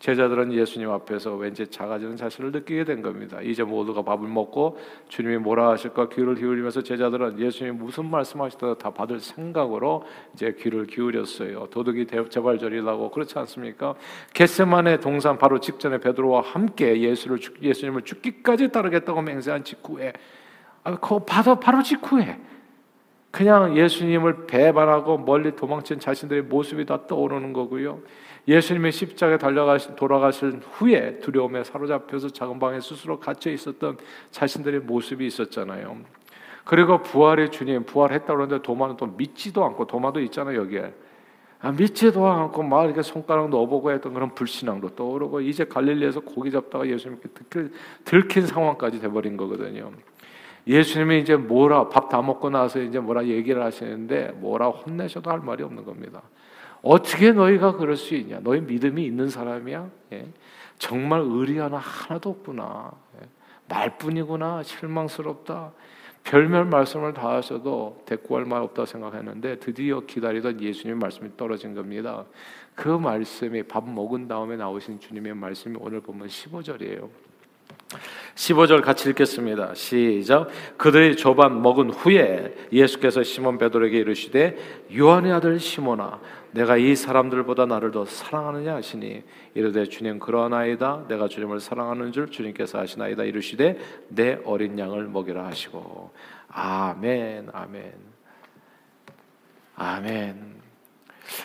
제자들은 0.00 0.54
예수님 0.54 0.90
앞에서 0.90 1.34
왠지 1.36 1.66
작아지는 1.66 2.16
자신을 2.16 2.52
느끼게 2.52 2.84
된 2.84 3.02
겁니다. 3.02 3.40
이제 3.42 3.62
모두가 3.62 4.02
밥을 4.02 4.26
먹고 4.26 4.78
주님이 5.08 5.36
뭐라 5.36 5.70
하실까 5.72 6.08
귀를 6.08 6.34
기울이면서 6.34 6.82
제자들은 6.82 7.38
예수님이 7.38 7.76
무슨 7.76 8.10
말씀하시더라도 8.10 8.78
다 8.78 8.90
받을 8.90 9.20
생각으로 9.20 10.04
이제 10.32 10.56
귀를 10.58 10.86
기울였어요. 10.86 11.66
도둑이 11.66 12.06
재발절이라고 12.06 13.10
그렇지 13.10 13.38
않습니까? 13.40 13.94
겟세만의 14.32 15.00
동산 15.00 15.36
바로 15.36 15.60
직전에 15.60 15.98
베드로와 15.98 16.40
함께 16.40 16.98
예수를 16.98 17.38
예수님을 17.60 18.02
죽기까지 18.02 18.68
따르겠다고 18.72 19.20
맹세한 19.20 19.64
직후에 19.64 20.14
아, 20.82 20.96
그 20.96 21.18
바로 21.26 21.60
바로 21.60 21.82
직후에 21.82 22.38
그냥 23.30 23.76
예수님을 23.76 24.46
배반하고 24.46 25.18
멀리 25.18 25.54
도망친 25.54 26.00
자신들의 26.00 26.42
모습이 26.44 26.84
다 26.84 27.06
떠오르는 27.06 27.52
거고요. 27.52 28.00
예수님의 28.48 28.92
십자가에 28.92 29.38
달려가신 29.38 29.96
돌아가신 29.96 30.62
후에 30.72 31.20
두려움에 31.20 31.62
사로잡혀서 31.62 32.30
작은 32.30 32.58
방에 32.58 32.80
스스로 32.80 33.20
갇혀 33.20 33.50
있었던 33.50 33.98
자신들의 34.30 34.80
모습이 34.80 35.26
있었잖아요. 35.26 35.98
그리고 36.64 37.02
부활의 37.02 37.50
주님 37.50 37.84
부활했다 37.84 38.26
그러는데 38.26 38.62
도마는 38.62 38.96
또 38.96 39.06
믿지도 39.06 39.64
않고 39.64 39.86
도마도 39.86 40.20
있잖아요 40.20 40.60
여기에 40.60 40.92
아, 41.62 41.72
믿지도 41.72 42.26
않고 42.26 42.62
막 42.62 42.84
이렇게 42.84 43.02
손가락 43.02 43.50
넣어보고 43.50 43.90
했던 43.90 44.14
그런 44.14 44.34
불신앙도 44.34 44.90
떠오르고 44.90 45.42
이제 45.42 45.64
갈릴리에서 45.64 46.20
고기 46.20 46.50
잡다가 46.50 46.86
예수님께 46.88 47.28
들킨, 48.04 48.46
상황까지 48.46 49.00
돼버린 49.00 49.36
거거든요. 49.36 49.92
예수님이 50.66 51.20
이제 51.20 51.36
뭐라 51.36 51.88
밥 51.88 52.08
다 52.08 52.20
먹고 52.22 52.50
나서 52.50 52.80
이제 52.80 52.98
뭐라 52.98 53.26
얘기를 53.26 53.62
하시는데 53.62 54.32
뭐라 54.36 54.68
혼내셔도 54.68 55.30
할 55.30 55.40
말이 55.40 55.62
없는 55.62 55.84
겁니다. 55.84 56.22
어떻게 56.82 57.32
너희가 57.32 57.76
그럴 57.76 57.96
수 57.96 58.14
있냐? 58.14 58.40
너희 58.42 58.60
믿음이 58.60 59.04
있는 59.04 59.28
사람이야? 59.28 59.90
예? 60.12 60.26
정말 60.78 61.20
의리 61.20 61.58
하나 61.58 61.76
하나도 61.78 62.30
없구나. 62.30 62.90
예? 63.20 63.28
말뿐이구나. 63.68 64.62
실망스럽다. 64.62 65.72
별별 66.24 66.66
말씀을 66.66 67.14
다 67.14 67.30
하셔도 67.36 68.02
대꾸할 68.06 68.44
말 68.44 68.62
없다 68.62 68.84
생각했는데 68.86 69.58
드디어 69.58 70.00
기다리던 70.00 70.60
예수님 70.60 70.98
말씀이 70.98 71.30
떨어진 71.36 71.74
겁니다. 71.74 72.24
그 72.74 72.88
말씀이 72.88 73.62
밥 73.62 73.88
먹은 73.88 74.28
다음에 74.28 74.56
나오신 74.56 75.00
주님의 75.00 75.34
말씀이 75.34 75.76
오늘 75.80 76.00
보면 76.00 76.28
15절이에요. 76.28 77.29
15절 78.34 78.82
같이 78.82 79.08
읽겠습니다. 79.10 79.74
시작. 79.74 80.48
그들이 80.76 81.16
조반 81.16 81.60
먹은 81.60 81.90
후에 81.90 82.54
예수께서 82.72 83.22
시몬 83.22 83.58
베드로에게 83.58 83.98
이르시되 83.98 84.56
요한의 84.96 85.32
아들 85.32 85.58
시몬아 85.58 86.20
내가 86.52 86.76
이 86.76 86.96
사람들보다 86.96 87.66
나를 87.66 87.90
더 87.90 88.04
사랑하느냐 88.04 88.74
하시니 88.76 89.22
이르되 89.54 89.86
주님 89.86 90.18
그러하나이다. 90.18 91.06
내가 91.08 91.28
주님을 91.28 91.60
사랑하는 91.60 92.12
줄 92.12 92.30
주님께서 92.30 92.80
아시나이다. 92.80 93.24
이르시되 93.24 93.78
내 94.08 94.38
어린 94.44 94.78
양을 94.78 95.08
먹이라 95.08 95.46
하시고. 95.46 96.10
아멘 96.48 97.50
아멘. 97.52 97.92
아멘 99.76 100.49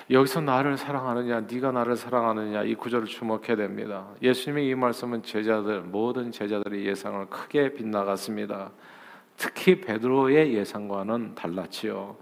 여기서 0.10 0.42
나를 0.42 0.78
사랑하느냐 0.78 1.42
네가 1.42 1.72
나를 1.72 1.96
사랑하느냐 1.96 2.64
이 2.64 2.76
구절을 2.76 3.08
주목해야 3.08 3.56
됩니다 3.56 4.08
예수님의 4.22 4.68
이 4.68 4.76
말씀은 4.76 5.24
제자들 5.24 5.82
모든 5.82 6.32
제자들의 6.32 6.86
예상을 6.86 7.26
크게 7.28 7.74
빗나갔습니다 7.74 8.72
특히 9.38 9.82
베드로의 9.82 10.54
예상과는 10.54 11.36
달랐지요 11.36 12.18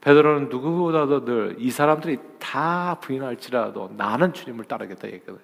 베드로는 0.00 0.48
누구보다도 0.50 1.24
늘 1.24 1.56
이 1.58 1.70
사람들이 1.70 2.18
다 2.38 2.98
부인할지라도 3.00 3.94
나는 3.96 4.32
주님을 4.32 4.66
따르겠다 4.66 5.08
얘기거든. 5.08 5.40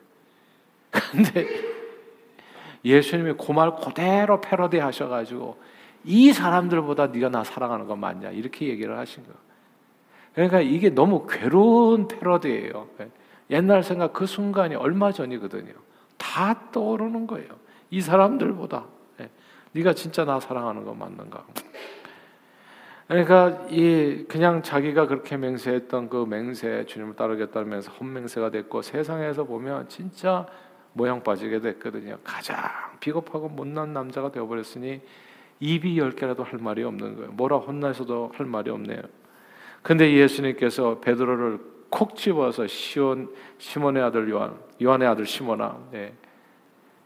근데 1.10 1.48
예수님이 2.84 3.34
그말 3.34 3.74
그대로 3.76 4.40
패러디 4.40 4.78
하셔가지고 4.78 5.60
이 6.04 6.32
사람들보다 6.32 7.08
네가 7.08 7.28
나 7.28 7.42
사랑하는 7.44 7.86
거 7.86 7.96
맞냐 7.96 8.30
이렇게 8.30 8.68
얘기를 8.68 8.96
하신 8.98 9.24
거. 9.24 9.32
그러니까 10.34 10.60
이게 10.60 10.90
너무 10.90 11.26
괴로운 11.26 12.08
패러디예요. 12.08 12.88
옛날 13.50 13.82
생각 13.82 14.12
그 14.12 14.26
순간이 14.26 14.74
얼마 14.74 15.12
전이거든요. 15.12 15.72
다 16.16 16.70
떠오르는 16.70 17.26
거예요. 17.26 17.48
이 17.90 18.00
사람들보다 18.00 18.86
네가 19.72 19.94
진짜 19.94 20.24
나 20.24 20.40
사랑하는 20.40 20.84
거 20.84 20.94
맞는가? 20.94 21.44
그러니까 23.08 23.66
이 23.68 24.24
그냥 24.28 24.62
자기가 24.62 25.06
그렇게 25.06 25.36
맹세했던 25.36 26.08
그 26.08 26.24
맹세 26.26 26.86
주님을 26.86 27.16
따르겠다면서 27.16 27.92
헛맹세가 27.92 28.50
됐고 28.50 28.80
세상에서 28.80 29.44
보면 29.44 29.88
진짜 29.88 30.46
모양 30.94 31.22
빠지게 31.22 31.60
됐거든요. 31.60 32.18
가장 32.24 32.56
비겁하고 33.00 33.48
못난 33.48 33.92
남자가 33.92 34.30
되어버렸으니 34.30 35.00
입이 35.60 35.98
열 35.98 36.12
개라도 36.12 36.42
할 36.42 36.58
말이 36.58 36.82
없는 36.84 37.16
거예요. 37.16 37.32
뭐라 37.32 37.58
혼나서도 37.58 38.32
할 38.34 38.46
말이 38.46 38.70
없네요. 38.70 39.00
근데 39.82 40.12
예수님께서 40.12 41.00
베드로를 41.00 41.58
콕 41.90 42.16
집어서 42.16 42.66
시온 42.66 43.34
시몬의 43.58 44.02
아들 44.02 44.30
요한 44.30 44.56
요한의 44.82 45.08
아들 45.08 45.26
시몬아 45.26 45.88
네. 45.90 46.14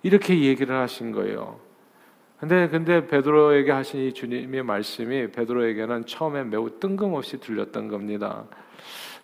이렇게 0.02 0.40
얘기를 0.40 0.76
하신 0.76 1.10
거예요. 1.12 1.58
근데 2.38 2.68
근데 2.68 3.06
베드로에게 3.06 3.72
하신 3.72 4.00
이 4.00 4.12
주님의 4.12 4.62
말씀이 4.62 5.32
베드로에게는 5.32 6.04
처음에 6.04 6.44
매우 6.44 6.78
뜬금없이 6.78 7.40
들렸던 7.40 7.88
겁니다. 7.88 8.44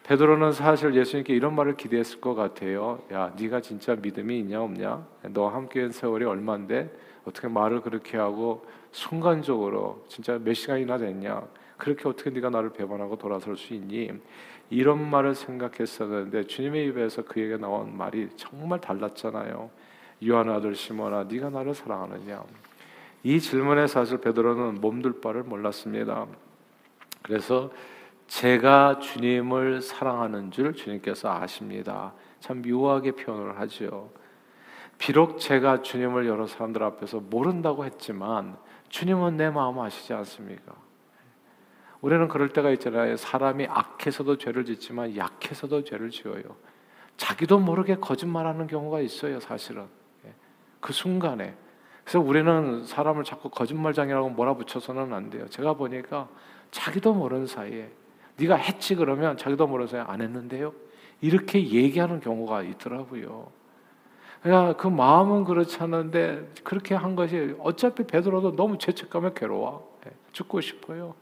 베드로는 0.04 0.52
사실 0.52 0.94
예수님께 0.94 1.34
이런 1.34 1.54
말을 1.54 1.76
기대했을 1.76 2.20
것 2.20 2.34
같아요. 2.34 3.02
야, 3.12 3.32
네가 3.38 3.60
진짜 3.60 3.94
믿음이 3.94 4.40
있냐 4.40 4.60
없냐? 4.62 5.06
너 5.28 5.48
함께한 5.48 5.92
세월이 5.92 6.24
얼마인데 6.24 6.90
어떻게 7.24 7.46
말을 7.46 7.82
그렇게 7.82 8.16
하고 8.16 8.66
순간적으로 8.90 10.04
진짜 10.08 10.38
몇 10.42 10.54
시간이나 10.54 10.98
됐냐? 10.98 11.42
그렇게 11.82 12.08
어떻게 12.08 12.30
네가 12.30 12.50
나를 12.50 12.70
배반하고 12.70 13.18
돌아설 13.18 13.56
수 13.56 13.74
있니? 13.74 14.08
이런 14.70 15.10
말을 15.10 15.34
생각했었는데 15.34 16.44
주님의 16.44 16.86
입에서 16.86 17.24
그에게 17.24 17.56
나온 17.56 17.96
말이 17.96 18.28
정말 18.36 18.80
달랐잖아요. 18.80 19.68
요한 20.28 20.48
아들 20.48 20.76
시몬아, 20.76 21.24
네가 21.24 21.50
나를 21.50 21.74
사랑하느냐? 21.74 22.44
이 23.24 23.40
질문에 23.40 23.88
사실 23.88 24.18
베드로는 24.18 24.80
몸둘 24.80 25.20
바를 25.20 25.42
몰랐습니다. 25.42 26.28
그래서 27.20 27.72
제가 28.28 29.00
주님을 29.00 29.82
사랑하는 29.82 30.52
줄 30.52 30.74
주님께서 30.74 31.32
아십니다. 31.32 32.12
참 32.38 32.62
묘하게 32.62 33.10
표현을 33.10 33.58
하죠. 33.58 34.12
비록 34.98 35.40
제가 35.40 35.82
주님을 35.82 36.28
여러 36.28 36.46
사람들 36.46 36.80
앞에서 36.80 37.18
모른다고 37.18 37.84
했지만 37.84 38.56
주님은 38.88 39.36
내 39.36 39.50
마음 39.50 39.80
아시지 39.80 40.12
않습니까? 40.12 40.91
우리는 42.02 42.26
그럴 42.28 42.48
때가 42.50 42.70
있잖아요. 42.72 43.16
사람이 43.16 43.68
악해서도 43.70 44.36
죄를 44.36 44.64
짓지만 44.64 45.16
약해서도 45.16 45.84
죄를 45.84 46.10
지어요. 46.10 46.42
자기도 47.16 47.60
모르게 47.60 47.94
거짓말하는 47.94 48.66
경우가 48.66 49.00
있어요, 49.00 49.38
사실은. 49.38 49.86
예. 50.26 50.34
그 50.80 50.92
순간에. 50.92 51.54
그래서 52.02 52.18
우리는 52.18 52.84
사람을 52.84 53.22
자꾸 53.22 53.48
거짓말장이라고 53.48 54.30
몰아붙여서는 54.30 55.12
안 55.14 55.30
돼요. 55.30 55.46
제가 55.48 55.74
보니까 55.74 56.28
자기도 56.72 57.14
모르는 57.14 57.46
사이에 57.46 57.88
네가 58.36 58.56
했지 58.56 58.96
그러면 58.96 59.36
자기도 59.36 59.68
모르는 59.68 59.86
사이에 59.86 60.02
안 60.04 60.20
했는데요. 60.20 60.74
이렇게 61.20 61.60
얘기하는 61.64 62.18
경우가 62.18 62.62
있더라고요. 62.62 63.52
그러니까 64.42 64.76
그 64.76 64.88
마음은 64.88 65.44
그렇지 65.44 65.78
않은데 65.80 66.50
그렇게 66.64 66.96
한 66.96 67.14
것이 67.14 67.54
어차피 67.60 68.02
베드로도 68.02 68.56
너무 68.56 68.76
죄책감에 68.78 69.34
괴로워. 69.36 69.98
예, 70.06 70.10
죽고 70.32 70.60
싶어요. 70.60 71.14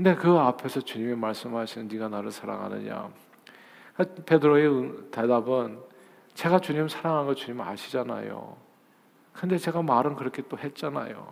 근데 0.00 0.14
그 0.14 0.30
앞에서 0.30 0.80
주님이 0.80 1.14
말씀하시는 1.14 1.86
네가 1.88 2.08
나를 2.08 2.30
사랑하느냐. 2.30 3.10
베드로의 4.24 5.10
대답은 5.10 5.78
제가 6.32 6.58
주님 6.60 6.88
사랑하는 6.88 7.26
거 7.26 7.34
주님 7.34 7.60
아시잖아요. 7.60 8.56
근데 9.34 9.58
제가 9.58 9.82
말은 9.82 10.16
그렇게 10.16 10.42
또 10.48 10.56
했잖아요. 10.56 11.30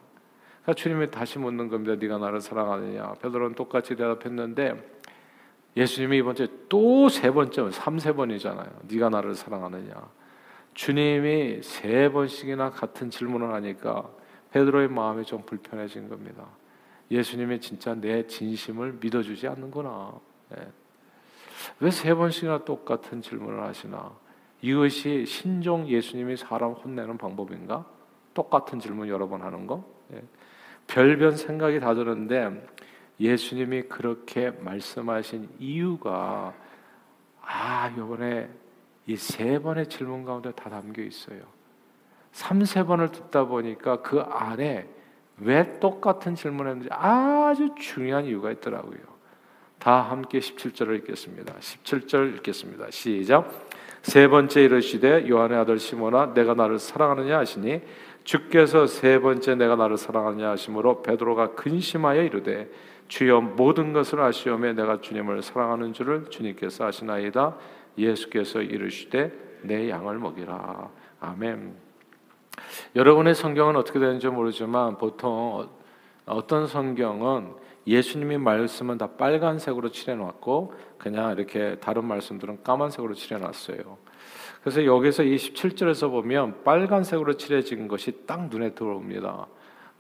그러니까 0.60 0.74
주님이 0.74 1.10
다시 1.10 1.38
묻는 1.38 1.70
겁니다. 1.70 1.94
네가 1.94 2.18
나를 2.18 2.42
사랑하느냐. 2.42 3.14
베드로는 3.22 3.54
똑같이 3.54 3.96
대답했는데 3.96 5.00
예수님이 5.74 6.18
이번 6.18 6.34
주에 6.34 6.48
또 6.68 7.08
세 7.08 7.30
번째, 7.30 7.70
삼세 7.70 8.12
번이잖아요. 8.12 8.68
네가 8.82 9.08
나를 9.08 9.34
사랑하느냐. 9.34 9.94
주님이 10.74 11.62
세 11.62 12.10
번씩이나 12.10 12.68
같은 12.68 13.08
질문을 13.08 13.50
하니까 13.54 14.10
베드로의 14.50 14.88
마음이 14.88 15.24
좀 15.24 15.40
불편해진 15.46 16.10
겁니다. 16.10 16.44
예수님이 17.10 17.60
진짜 17.60 17.94
내 17.94 18.26
진심을 18.26 18.98
믿어주지 19.00 19.48
않는구나. 19.48 20.12
네. 20.50 20.68
왜세 21.80 22.14
번씩이나 22.14 22.64
똑같은 22.64 23.22
질문을 23.22 23.62
하시나? 23.62 24.12
이것이 24.60 25.24
신종 25.26 25.86
예수님이 25.88 26.36
사람 26.36 26.72
혼내는 26.72 27.16
방법인가? 27.18 27.86
똑같은 28.34 28.78
질문 28.78 29.08
여러 29.08 29.28
번 29.28 29.42
하는 29.42 29.66
거? 29.66 29.84
네. 30.08 30.22
별변 30.86 31.36
생각이 31.36 31.80
다 31.80 31.94
드는데 31.94 32.66
예수님이 33.20 33.82
그렇게 33.82 34.50
말씀하신 34.50 35.48
이유가 35.58 36.54
아, 37.40 37.88
이번에 37.96 38.48
이 39.08 39.16
세 39.16 39.58
번의 39.58 39.88
질문 39.88 40.24
가운데 40.24 40.52
다 40.52 40.68
담겨 40.68 41.02
있어요. 41.02 41.40
3, 42.32 42.64
세 42.66 42.84
번을 42.84 43.10
듣다 43.10 43.44
보니까 43.46 44.02
그 44.02 44.20
안에 44.20 44.86
왜 45.40 45.78
똑같은 45.78 46.34
질문을 46.34 46.70
했는지 46.70 46.88
아주 46.92 47.74
중요한 47.78 48.24
이유가 48.24 48.50
있더라고요. 48.50 48.98
다 49.78 50.00
함께 50.00 50.40
17절을 50.40 50.96
읽겠습니다. 50.98 51.54
17절 51.54 52.36
읽겠습니다. 52.36 52.86
시작. 52.90 53.68
세 54.02 54.28
번째 54.28 54.62
이르시되 54.62 55.28
요한의 55.28 55.58
아들 55.58 55.78
시모나 55.78 56.32
내가 56.34 56.54
나를 56.54 56.78
사랑하느냐 56.78 57.38
하시니 57.38 57.82
주께서 58.24 58.86
세 58.86 59.18
번째 59.20 59.54
내가 59.54 59.76
나를 59.76 59.96
사랑하느냐 59.96 60.50
하심으로 60.50 61.02
베드로가 61.02 61.54
근심하여 61.54 62.22
이르되 62.22 62.68
주여 63.08 63.40
모든 63.40 63.92
것을 63.92 64.20
아시오매 64.20 64.74
내가 64.74 65.00
주님을 65.00 65.42
사랑하는 65.42 65.92
줄을 65.92 66.26
주님께서 66.28 66.86
아시나이다. 66.86 67.56
예수께서 67.96 68.60
이르시되 68.60 69.32
내 69.62 69.88
양을 69.88 70.18
먹이라. 70.18 70.90
아멘. 71.20 71.87
여러분의 72.96 73.34
성경은 73.34 73.76
어떻게 73.76 73.98
되는지 73.98 74.28
모르지만 74.28 74.98
보통 74.98 75.68
어떤 76.26 76.66
성경은 76.66 77.52
예수님이 77.86 78.36
말씀은 78.36 78.98
다 78.98 79.08
빨간색으로 79.16 79.90
칠해놨고 79.90 80.74
그냥 80.98 81.32
이렇게 81.32 81.76
다른 81.80 82.04
말씀들은 82.04 82.62
까만색으로 82.62 83.14
칠해놨어요. 83.14 83.98
그래서 84.60 84.84
여기서 84.84 85.22
이 85.22 85.36
17절에서 85.36 86.10
보면 86.10 86.62
빨간색으로 86.64 87.38
칠해진 87.38 87.88
것이 87.88 88.26
딱 88.26 88.48
눈에 88.48 88.74
들어옵니다. 88.74 89.46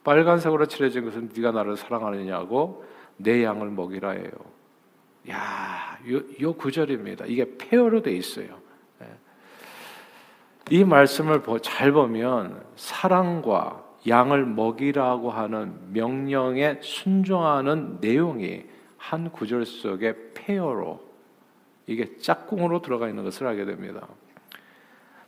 빨간색으로 0.04 0.66
칠해진 0.66 1.04
것은 1.04 1.30
네가 1.34 1.52
나를 1.52 1.76
사랑하느냐고 1.76 2.84
내 3.16 3.42
양을 3.42 3.70
먹이라예요. 3.70 4.30
야, 5.30 5.98
요, 6.10 6.20
요 6.40 6.52
구절입니다. 6.54 7.26
이게 7.26 7.56
폐어로 7.56 8.02
돼 8.02 8.12
있어요. 8.12 8.67
예. 10.70 10.76
이 10.76 10.84
말씀을 10.84 11.42
잘 11.62 11.92
보면 11.92 12.62
사랑과 12.76 13.84
양을 14.06 14.46
먹이라고 14.46 15.30
하는 15.30 15.92
명령에 15.92 16.78
순종하는 16.80 17.98
내용이 18.00 18.64
한 18.96 19.30
구절 19.30 19.66
속에 19.66 20.14
폐어로 20.34 21.00
이게 21.86 22.16
짝꿍으로 22.18 22.82
들어가 22.82 23.08
있는 23.08 23.24
것을 23.24 23.46
알게 23.46 23.64
됩니다. 23.64 24.06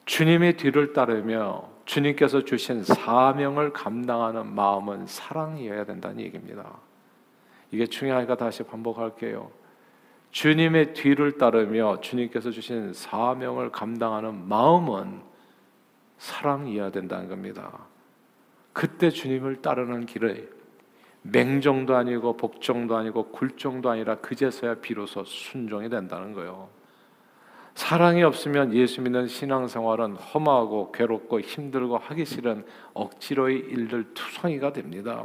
주님의 0.04 0.56
뒤를 0.56 0.92
따르며 0.92 1.68
주님께서 1.84 2.44
주신 2.44 2.84
사명을 2.84 3.72
감당하는 3.72 4.54
마음은 4.54 5.06
사랑이어야 5.06 5.84
된다는 5.84 6.20
얘기입니다. 6.20 6.78
이게 7.70 7.86
중요하니까 7.86 8.36
다시 8.36 8.62
반복할게요. 8.62 9.50
주님의 10.30 10.94
뒤를 10.94 11.38
따르며 11.38 12.00
주님께서 12.00 12.50
주신 12.50 12.92
사명을 12.92 13.72
감당하는 13.72 14.48
마음은 14.48 15.29
사랑이어야 16.20 16.90
된다는 16.90 17.28
겁니다. 17.28 17.86
그때 18.74 19.08
주님을 19.10 19.62
따르는 19.62 20.04
길을 20.04 20.50
맹정도 21.22 21.96
아니고 21.96 22.36
복정도 22.36 22.96
아니고 22.96 23.28
굴정도 23.30 23.90
아니라 23.90 24.16
그제서야 24.16 24.76
비로소 24.76 25.24
순종이 25.24 25.88
된다는 25.88 26.34
거예요. 26.34 26.68
사랑이 27.74 28.22
없으면 28.22 28.74
예수 28.74 29.00
믿는 29.00 29.28
신앙생활은 29.28 30.16
험하고 30.16 30.92
괴롭고 30.92 31.40
힘들고 31.40 31.96
하기 31.96 32.26
싫은 32.26 32.66
억지로의 32.92 33.58
일들 33.58 34.12
투성이가 34.12 34.74
됩니다. 34.74 35.24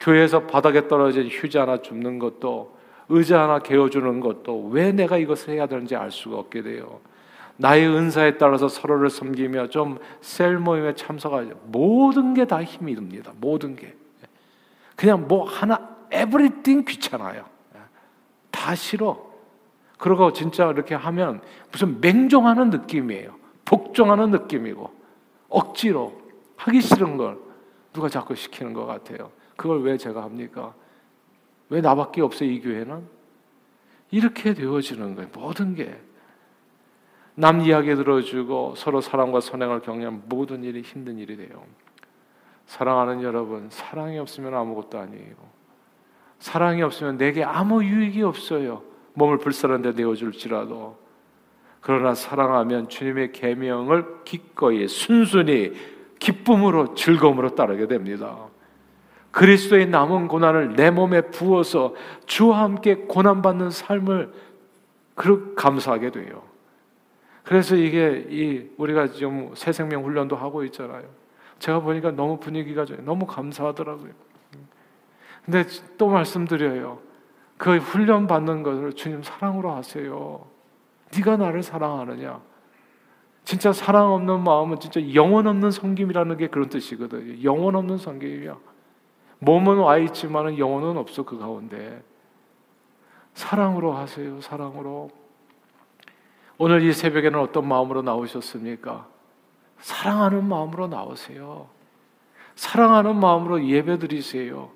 교회에서 0.00 0.46
바닥에 0.46 0.88
떨어진 0.88 1.28
휴지 1.28 1.56
하나 1.56 1.80
줍는 1.80 2.18
것도 2.18 2.76
의자 3.08 3.44
하나 3.44 3.58
개어주는 3.60 4.20
것도 4.20 4.68
왜 4.68 4.92
내가 4.92 5.16
이것을 5.16 5.54
해야 5.54 5.66
되는지 5.66 5.96
알 5.96 6.10
수가 6.10 6.38
없게 6.38 6.62
돼요. 6.62 7.00
나의 7.62 7.86
은사에 7.88 8.38
따라서 8.38 8.66
서로를 8.68 9.08
섬기며 9.08 9.68
좀 9.68 9.98
셀 10.20 10.58
모임에 10.58 10.94
참석하죠. 10.94 11.60
모든 11.66 12.34
게 12.34 12.44
다 12.44 12.62
힘이 12.62 12.94
듭니다. 12.96 13.32
모든 13.36 13.76
게. 13.76 13.94
그냥 14.96 15.26
뭐 15.28 15.44
하나 15.44 15.96
에브리띵 16.10 16.84
귀찮아요. 16.84 17.44
다 18.50 18.74
싫어. 18.74 19.30
그리고 19.96 20.32
진짜 20.32 20.70
이렇게 20.70 20.94
하면 20.96 21.40
무슨 21.70 22.00
맹종하는 22.00 22.70
느낌이에요. 22.70 23.36
복종하는 23.64 24.30
느낌이고 24.30 24.90
억지로 25.48 26.20
하기 26.56 26.80
싫은 26.80 27.16
걸 27.16 27.38
누가 27.92 28.08
자꾸 28.08 28.34
시키는 28.34 28.72
것 28.72 28.86
같아요. 28.86 29.30
그걸 29.56 29.82
왜 29.82 29.96
제가 29.96 30.22
합니까? 30.24 30.74
왜 31.68 31.80
나밖에 31.80 32.20
없어 32.22 32.44
이 32.44 32.60
교회는? 32.60 33.06
이렇게 34.10 34.52
되어지는 34.52 35.14
거예요. 35.14 35.30
모든 35.32 35.74
게. 35.74 35.98
남 37.34 37.60
이야기 37.62 37.94
들어주고 37.94 38.74
서로 38.76 39.00
사랑과 39.00 39.40
선행을 39.40 39.80
격려하면 39.80 40.22
모든 40.26 40.64
일이 40.64 40.82
힘든 40.82 41.18
일이 41.18 41.36
돼요. 41.36 41.64
사랑하는 42.66 43.22
여러분, 43.22 43.68
사랑이 43.70 44.18
없으면 44.18 44.54
아무것도 44.54 44.98
아니에요. 44.98 45.34
사랑이 46.38 46.82
없으면 46.82 47.18
내게 47.18 47.44
아무 47.44 47.84
유익이 47.84 48.22
없어요. 48.22 48.82
몸을 49.14 49.38
불사른 49.38 49.82
데 49.82 49.92
내어줄지라도. 49.92 50.98
그러나 51.80 52.14
사랑하면 52.14 52.88
주님의 52.88 53.32
계명을 53.32 54.24
기꺼이 54.24 54.86
순순히 54.88 55.72
기쁨으로 56.18 56.94
즐거움으로 56.94 57.54
따르게 57.54 57.88
됩니다. 57.88 58.48
그리스도의 59.32 59.88
남은 59.88 60.28
고난을 60.28 60.76
내 60.76 60.90
몸에 60.90 61.22
부어서 61.22 61.94
주와 62.26 62.60
함께 62.60 62.94
고난받는 62.94 63.70
삶을 63.70 64.32
그렇게 65.14 65.54
감사하게 65.54 66.10
돼요. 66.10 66.51
그래서 67.44 67.74
이게 67.76 68.26
이 68.28 68.70
우리가 68.76 69.08
지금 69.08 69.52
새 69.54 69.72
생명 69.72 70.04
훈련도 70.04 70.36
하고 70.36 70.64
있잖아요. 70.64 71.02
제가 71.58 71.80
보니까 71.80 72.10
너무 72.10 72.38
분위기가 72.38 72.84
너무 73.04 73.26
감사하더라고요. 73.26 74.12
근데 75.44 75.64
또 75.98 76.08
말씀드려요. 76.08 77.00
그 77.56 77.76
훈련 77.78 78.26
받는 78.26 78.62
것을 78.62 78.92
주님 78.92 79.22
사랑으로 79.22 79.72
하세요. 79.72 80.46
네가 81.14 81.36
나를 81.36 81.62
사랑하느냐? 81.62 82.40
진짜 83.44 83.72
사랑 83.72 84.12
없는 84.12 84.42
마음은 84.44 84.78
진짜 84.80 85.14
영원 85.14 85.46
없는 85.46 85.70
성김이라는 85.70 86.36
게 86.36 86.46
그런 86.46 86.68
뜻이거든요. 86.68 87.42
영원 87.42 87.74
없는 87.74 87.98
성김이야. 87.98 88.56
몸은 89.40 89.78
와 89.78 89.98
있지만은 89.98 90.58
영혼은 90.58 90.96
없어 90.96 91.24
그 91.24 91.38
가운데. 91.38 92.02
사랑으로 93.34 93.92
하세요. 93.92 94.40
사랑으로. 94.40 95.10
오늘 96.64 96.84
이 96.84 96.92
새벽에는 96.92 97.40
어떤 97.40 97.66
마음으로 97.66 98.02
나오셨습니까? 98.02 99.08
사랑하는 99.80 100.44
마음으로 100.46 100.86
나오세요. 100.86 101.68
사랑하는 102.54 103.18
마음으로 103.18 103.66
예배 103.66 103.98
드리세요. 103.98 104.70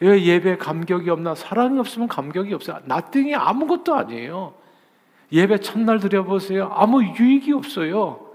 왜 0.00 0.20
예배 0.24 0.56
감격이 0.56 1.08
없나? 1.10 1.36
사랑이 1.36 1.78
없으면 1.78 2.08
감격이 2.08 2.52
없어요. 2.52 2.80
나띵이 2.86 3.32
아무것도 3.32 3.94
아니에요. 3.94 4.54
예배 5.30 5.60
첫날 5.60 6.00
드려보세요. 6.00 6.68
아무 6.72 7.04
유익이 7.04 7.52
없어요. 7.52 8.32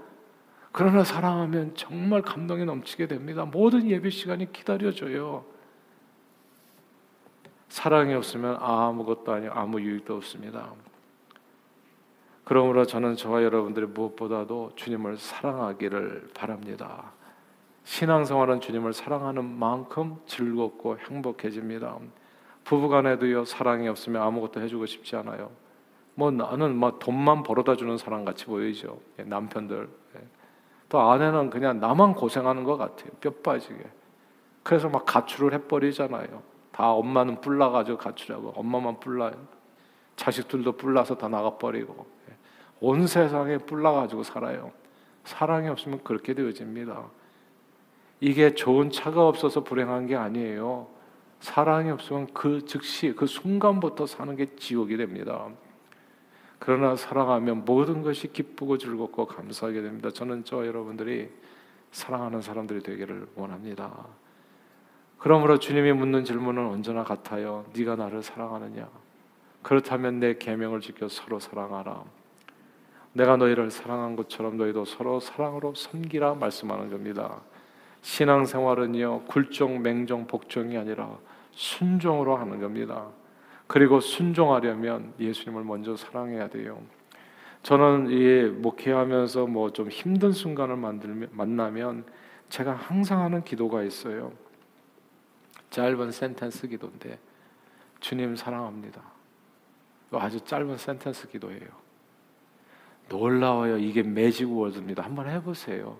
그러나 0.72 1.04
사랑하면 1.04 1.74
정말 1.74 2.22
감동이 2.22 2.64
넘치게 2.64 3.08
됩니다. 3.08 3.44
모든 3.44 3.90
예배 3.90 4.08
시간이 4.08 4.54
기다려져요. 4.54 5.44
사랑이 7.68 8.14
없으면 8.14 8.56
아무것도 8.58 9.32
아니고 9.34 9.52
아무 9.54 9.82
유익도 9.82 10.16
없습니다. 10.16 10.72
그러므로 12.44 12.84
저는 12.84 13.16
저와 13.16 13.42
여러분들이 13.42 13.86
무엇보다도 13.86 14.72
주님을 14.76 15.16
사랑하기를 15.18 16.30
바랍니다. 16.34 17.12
신앙생활은 17.84 18.60
주님을 18.60 18.92
사랑하는 18.92 19.44
만큼 19.44 20.16
즐겁고 20.26 20.98
행복해집니다. 20.98 21.98
부부간에도요 22.64 23.44
사랑이 23.44 23.88
없으면 23.88 24.22
아무것도 24.22 24.60
해주고 24.60 24.86
싶지 24.86 25.16
않아요. 25.16 25.50
뭐 26.14 26.30
나는 26.30 26.76
막 26.76 26.98
돈만 26.98 27.42
벌어다 27.42 27.76
주는 27.76 27.96
사람 27.96 28.24
같이 28.24 28.46
보이죠. 28.46 29.00
예, 29.18 29.22
남편들. 29.22 29.88
예. 30.16 30.20
또 30.88 31.00
아내는 31.00 31.50
그냥 31.50 31.80
나만 31.80 32.14
고생하는 32.14 32.64
것 32.64 32.76
같아요. 32.76 33.10
뼈 33.20 33.30
빠지게. 33.30 33.82
그래서 34.62 34.88
막 34.88 35.04
가출을 35.06 35.54
해버리잖아요. 35.54 36.42
다 36.72 36.92
엄마는 36.92 37.40
뿔나가지고 37.40 37.98
가출하고 37.98 38.52
엄마만 38.56 39.00
뿔나요. 39.00 39.32
자식들도 40.16 40.72
뿔나서 40.72 41.16
다 41.16 41.28
나가버리고 41.28 42.06
예. 42.18 42.19
온 42.80 43.06
세상에 43.06 43.58
뿔나가지고 43.58 44.22
살아요. 44.22 44.72
사랑이 45.24 45.68
없으면 45.68 46.02
그렇게 46.02 46.34
되어집니다. 46.34 47.10
이게 48.20 48.54
좋은 48.54 48.90
차가 48.90 49.26
없어서 49.26 49.64
불행한 49.64 50.06
게 50.06 50.16
아니에요. 50.16 50.88
사랑이 51.40 51.90
없으면 51.90 52.28
그 52.34 52.64
즉시 52.66 53.14
그 53.14 53.26
순간부터 53.26 54.06
사는 54.06 54.34
게 54.36 54.46
지옥이 54.56 54.96
됩니다. 54.96 55.48
그러나 56.58 56.94
사랑하면 56.94 57.64
모든 57.64 58.02
것이 58.02 58.30
기쁘고 58.32 58.76
즐겁고 58.76 59.26
감사하게 59.26 59.80
됩니다. 59.80 60.10
저는 60.10 60.44
저 60.44 60.66
여러분들이 60.66 61.30
사랑하는 61.92 62.42
사람들이 62.42 62.82
되기를 62.82 63.28
원합니다. 63.34 64.06
그러므로 65.16 65.58
주님이 65.58 65.92
묻는 65.92 66.24
질문은 66.24 66.66
언제나 66.66 67.02
같아요. 67.04 67.64
네가 67.74 67.96
나를 67.96 68.22
사랑하느냐? 68.22 68.88
그렇다면 69.62 70.20
내 70.20 70.34
계명을 70.36 70.80
지켜 70.80 71.08
서로 71.08 71.40
사랑하라. 71.40 72.04
내가 73.12 73.36
너희를 73.36 73.70
사랑한 73.70 74.16
것처럼 74.16 74.56
너희도 74.56 74.84
서로 74.84 75.20
사랑으로 75.20 75.74
섬기라 75.74 76.34
말씀하는 76.34 76.90
겁니다. 76.90 77.40
신앙생활은요 78.02 79.24
굴종, 79.24 79.82
맹종, 79.82 80.26
복종이 80.26 80.76
아니라 80.76 81.18
순종으로 81.52 82.36
하는 82.36 82.60
겁니다. 82.60 83.08
그리고 83.66 84.00
순종하려면 84.00 85.12
예수님을 85.20 85.64
먼저 85.64 85.96
사랑해야 85.96 86.48
돼요. 86.48 86.80
저는 87.62 88.08
이 88.10 88.44
목회하면서 88.50 89.46
뭐 89.46 89.70
좀 89.70 89.88
힘든 89.88 90.32
순간을 90.32 90.76
만들면 90.76 91.28
만나면 91.32 92.04
제가 92.48 92.72
항상 92.72 93.20
하는 93.22 93.44
기도가 93.44 93.82
있어요. 93.82 94.32
짧은 95.70 96.10
센텐스 96.10 96.66
기도인데 96.68 97.18
주님 98.00 98.34
사랑합니다. 98.34 99.02
아주 100.12 100.40
짧은 100.40 100.78
센텐스 100.78 101.28
기도예요. 101.28 101.89
놀라워요. 103.10 103.76
이게 103.76 104.02
매직 104.02 104.50
워드입니다. 104.50 105.02
한번 105.02 105.28
해보세요. 105.28 105.98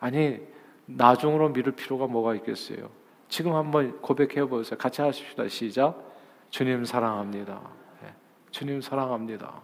아니 0.00 0.40
나중으로 0.84 1.50
미룰 1.50 1.72
필요가 1.72 2.06
뭐가 2.06 2.34
있겠어요? 2.34 2.90
지금 3.28 3.54
한번 3.54 4.00
고백해 4.02 4.44
보세요. 4.46 4.76
같이 4.76 5.00
하십시다. 5.00 5.48
시작. 5.48 6.12
주님 6.50 6.84
사랑합니다. 6.84 7.60
네. 8.02 8.12
주님 8.50 8.80
사랑합니다. 8.80 9.62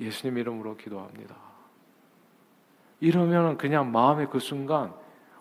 예수님 0.00 0.38
이름으로 0.38 0.76
기도합니다. 0.76 1.36
이러면 3.00 3.58
그냥 3.58 3.92
마음의 3.92 4.30
그 4.30 4.40
순간 4.40 4.94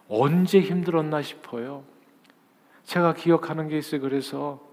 언제 0.10 0.60
힘들었나 0.60 1.22
싶어요. 1.22 1.84
제가 2.84 3.14
기억하는 3.14 3.70
게 3.70 3.78
있어요. 3.78 4.02
그래서 4.02 4.69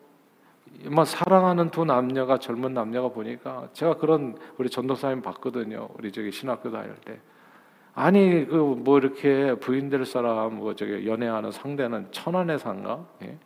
뭐 0.84 1.04
사랑하는 1.04 1.70
두 1.70 1.84
남녀가 1.84 2.38
젊은 2.38 2.74
남녀가 2.74 3.08
보니까 3.08 3.68
제가 3.72 3.96
그런 3.96 4.36
우리 4.58 4.68
전도사님 4.68 5.22
봤거든요. 5.22 5.88
우리 5.98 6.12
저기 6.12 6.30
신학교 6.30 6.70
다닐 6.70 6.94
때. 7.04 7.18
아니 7.94 8.46
그 8.46 8.56
뭐 8.56 8.98
이렇게 8.98 9.54
부인 9.54 9.88
될 9.90 10.04
사람 10.04 10.56
뭐 10.56 10.74
저기 10.74 11.06
연애하는 11.06 11.50
상대는 11.50 12.08
천안에 12.12 12.58
산가? 12.58 13.06
예? 13.22 13.38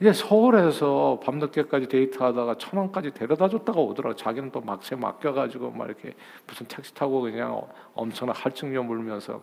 이제 0.00 0.12
서울에서 0.12 1.20
밤늦게까지 1.22 1.88
데이트하다가 1.88 2.56
천안까지 2.58 3.12
데려다 3.12 3.48
줬다가 3.48 3.80
오더라고. 3.80 4.16
자기는 4.16 4.50
또 4.50 4.60
막세 4.60 4.96
맡겨가지고 4.96 5.70
막 5.70 5.86
이렇게 5.86 6.14
무슨 6.46 6.66
택시 6.66 6.94
타고 6.94 7.20
그냥 7.22 7.62
엄청난 7.94 8.34
할증료 8.36 8.82
물면서 8.82 9.40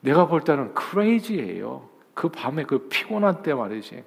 내가 0.00 0.26
볼 0.26 0.42
때는 0.42 0.74
크레이지예요. 0.74 1.88
그 2.14 2.28
밤에 2.28 2.64
그 2.64 2.88
피곤한 2.88 3.42
때 3.42 3.54
말이지. 3.54 4.04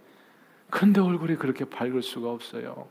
근데 0.75 0.99
얼굴이 0.99 1.37
그렇게 1.37 1.63
밝을 1.63 2.01
수가 2.01 2.29
없어요. 2.29 2.87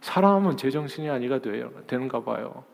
사람은 0.00 0.56
제정신이 0.56 1.08
아니가 1.08 1.38
돼요. 1.38 1.70
되는가 1.86 2.24
봐요. 2.24 2.64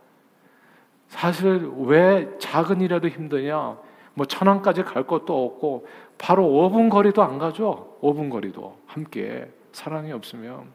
사실 1.09 1.71
왜 1.77 2.27
작은 2.39 2.81
일에도 2.81 3.09
힘드냐? 3.09 3.77
뭐 4.15 4.25
천안까지 4.27 4.85
갈 4.85 5.07
것도 5.07 5.45
없고 5.45 5.87
바로 6.17 6.45
5분 6.45 6.89
거리도 6.89 7.23
안 7.23 7.37
가죠. 7.37 7.99
5분 8.01 8.31
거리도 8.31 8.79
함께 8.87 9.53
사랑이 9.73 10.11
없으면 10.11 10.73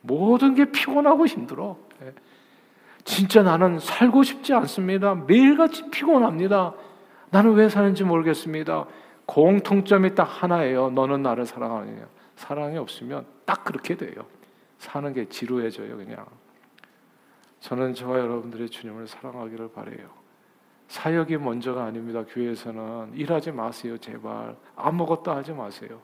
모든 0.00 0.56
게 0.56 0.72
피곤하고 0.72 1.26
힘들어. 1.26 1.76
예. 2.02 2.12
진짜 3.04 3.44
나는 3.44 3.78
살고 3.78 4.24
싶지 4.24 4.52
않습니다. 4.52 5.14
매일같이 5.14 5.90
피곤합니다. 5.90 6.74
나는 7.30 7.52
왜 7.52 7.68
사는지 7.68 8.02
모르겠습니다. 8.02 8.86
공통점이 9.26 10.16
딱 10.16 10.24
하나예요. 10.24 10.90
너는 10.90 11.22
나를 11.22 11.46
사랑하느냐. 11.46 12.15
사랑이 12.36 12.76
없으면 12.78 13.26
딱 13.44 13.64
그렇게 13.64 13.96
돼요. 13.96 14.24
사는 14.78 15.12
게 15.12 15.28
지루해져요, 15.28 15.96
그냥. 15.96 16.24
저는 17.60 17.94
저와 17.94 18.18
여러분들의 18.18 18.68
주님을 18.68 19.08
사랑하기를 19.08 19.72
바래요. 19.72 20.08
사역이 20.88 21.38
먼저가 21.38 21.84
아닙니다. 21.84 22.24
교회에서는 22.28 23.12
일하지 23.14 23.50
마세요, 23.50 23.98
제발. 23.98 24.56
아무것도 24.76 25.32
하지 25.32 25.52
마세요. 25.52 26.00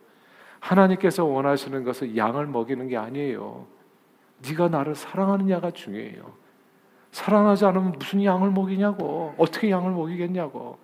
하나님께서 0.58 1.24
원하시는 1.24 1.84
것은 1.84 2.16
양을 2.16 2.46
먹이는 2.46 2.88
게 2.88 2.96
아니에요. 2.96 3.66
네가 4.48 4.68
나를 4.68 4.94
사랑하느냐가 4.94 5.70
중요해요. 5.70 6.32
사랑하지 7.12 7.66
않으면 7.66 7.92
무슨 7.98 8.24
양을 8.24 8.50
먹이냐고. 8.50 9.34
어떻게 9.36 9.70
양을 9.70 9.92
먹이겠냐고. 9.92 10.78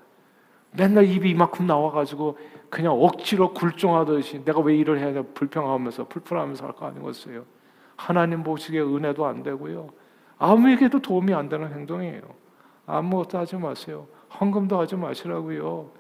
맨날 0.73 1.05
입이 1.07 1.31
이만큼 1.31 1.67
나와가지고 1.67 2.39
그냥 2.69 2.93
억지로 2.93 3.55
굴종하듯이 3.55 4.45
내가 4.45 4.61
왜 4.61 4.77
일을 4.77 4.99
해야 4.99 5.13
돼 5.13 5.23
불평하면서 5.23 6.09
불편하면서 6.09 6.67
할 6.67 6.73
거 6.75 6.87
아니겠어요. 6.87 7.45
하나님 7.97 8.43
보시기에 8.43 8.81
은혜도 8.81 9.27
안 9.27 9.43
되고요. 9.43 9.91
아무에게도 10.39 11.01
도움이 11.01 11.35
안 11.35 11.49
되는 11.49 11.73
행동이에요. 11.73 12.23
아무것도 12.87 13.39
하지 13.39 13.57
마세요. 13.57 14.07
헌금도 14.41 14.79
하지 14.79 14.97
마시라고요. 14.97 15.91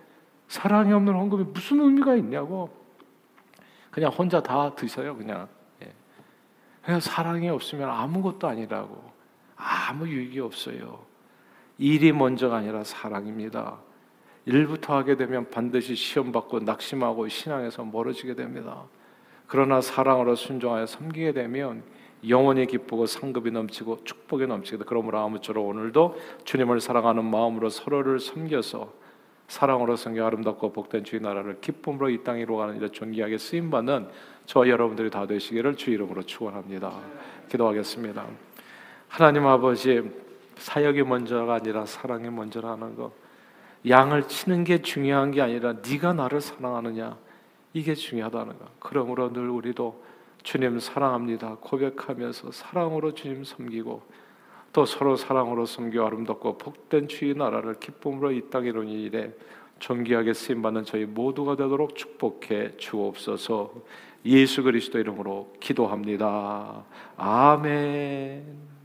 사랑이 0.46 0.92
없는 0.92 1.12
헌금이 1.12 1.44
무슨 1.52 1.80
의미가 1.80 2.14
있냐고. 2.16 2.70
그냥 3.90 4.12
혼자 4.12 4.42
다 4.42 4.74
드셔요, 4.74 5.16
그냥. 5.16 5.48
예. 5.82 5.92
그냥 6.82 7.00
사랑이 7.00 7.48
없으면 7.48 7.88
아무것도 7.90 8.46
아니라고. 8.46 9.02
아무 9.56 10.06
유익이 10.06 10.38
없어요. 10.40 11.00
일이 11.78 12.12
먼저가 12.12 12.58
아니라 12.58 12.84
사랑입니다. 12.84 13.78
일부터 14.48 14.96
하게 14.96 15.16
되면 15.16 15.50
반드시 15.50 15.94
시험 15.94 16.32
받고 16.32 16.60
낙심하고 16.60 17.28
신앙에서 17.28 17.84
멀어지게 17.84 18.34
됩니다. 18.34 18.84
그러나 19.46 19.82
사랑으로 19.82 20.36
순종하여 20.36 20.86
섬기게 20.86 21.32
되면 21.32 21.82
영원히 22.26 22.66
기쁘고 22.66 23.04
상급이 23.04 23.50
넘치고 23.50 24.04
축복이 24.04 24.46
넘치게 24.46 24.84
그러므로 24.86 25.18
아무쪼록 25.18 25.68
오늘도 25.68 26.18
주님을 26.44 26.80
사랑하는 26.80 27.26
마음으로 27.26 27.68
서로를 27.68 28.20
섬겨서 28.20 28.90
사랑으로 29.48 29.96
섬겨 29.96 30.26
아름답고 30.26 30.72
복된 30.72 31.04
주의 31.04 31.20
나라를 31.20 31.60
기쁨으로 31.60 32.08
이 32.08 32.24
땅에 32.24 32.40
이루어가는 32.40 32.76
일에 32.76 32.88
존귀하게 32.88 33.36
쓰임 33.36 33.70
받는 33.70 34.08
저 34.46 34.66
여러분들이 34.66 35.10
다 35.10 35.26
되시기를 35.26 35.76
주 35.76 35.90
이름으로 35.90 36.22
축원합니다. 36.22 36.90
기도하겠습니다. 37.50 38.26
하나님 39.08 39.46
아버지 39.46 40.02
사역이 40.56 41.02
먼저가 41.02 41.54
아니라 41.56 41.84
사랑이 41.84 42.30
먼저라는 42.30 42.96
거. 42.96 43.12
양을 43.88 44.28
치는 44.28 44.64
게 44.64 44.82
중요한 44.82 45.30
게 45.30 45.40
아니라 45.40 45.74
네가 45.88 46.12
나를 46.12 46.40
사랑하느냐 46.40 47.16
이게 47.72 47.94
중요하다는 47.94 48.58
거. 48.58 48.66
그러므로 48.78 49.32
늘 49.32 49.48
우리도 49.48 50.02
주님 50.42 50.78
사랑합니다. 50.80 51.56
고백하면서 51.60 52.52
사랑으로 52.52 53.14
주님 53.14 53.44
섬기고 53.44 54.02
또 54.72 54.84
서로 54.84 55.16
사랑으로 55.16 55.66
섬겨 55.66 56.04
아름답고 56.06 56.58
복된 56.58 57.08
주의 57.08 57.34
나라를 57.34 57.74
기쁨으로 57.74 58.32
이 58.32 58.48
땅에 58.50 58.68
이루는 58.68 58.88
일에 58.90 59.34
존귀하게 59.78 60.34
쓰임 60.34 60.62
받는 60.62 60.84
저희 60.84 61.04
모두가 61.04 61.56
되도록 61.56 61.94
축복해 61.94 62.76
주옵소서. 62.76 63.72
예수 64.24 64.62
그리스도 64.62 64.98
이름으로 64.98 65.54
기도합니다. 65.60 66.84
아멘. 67.16 68.77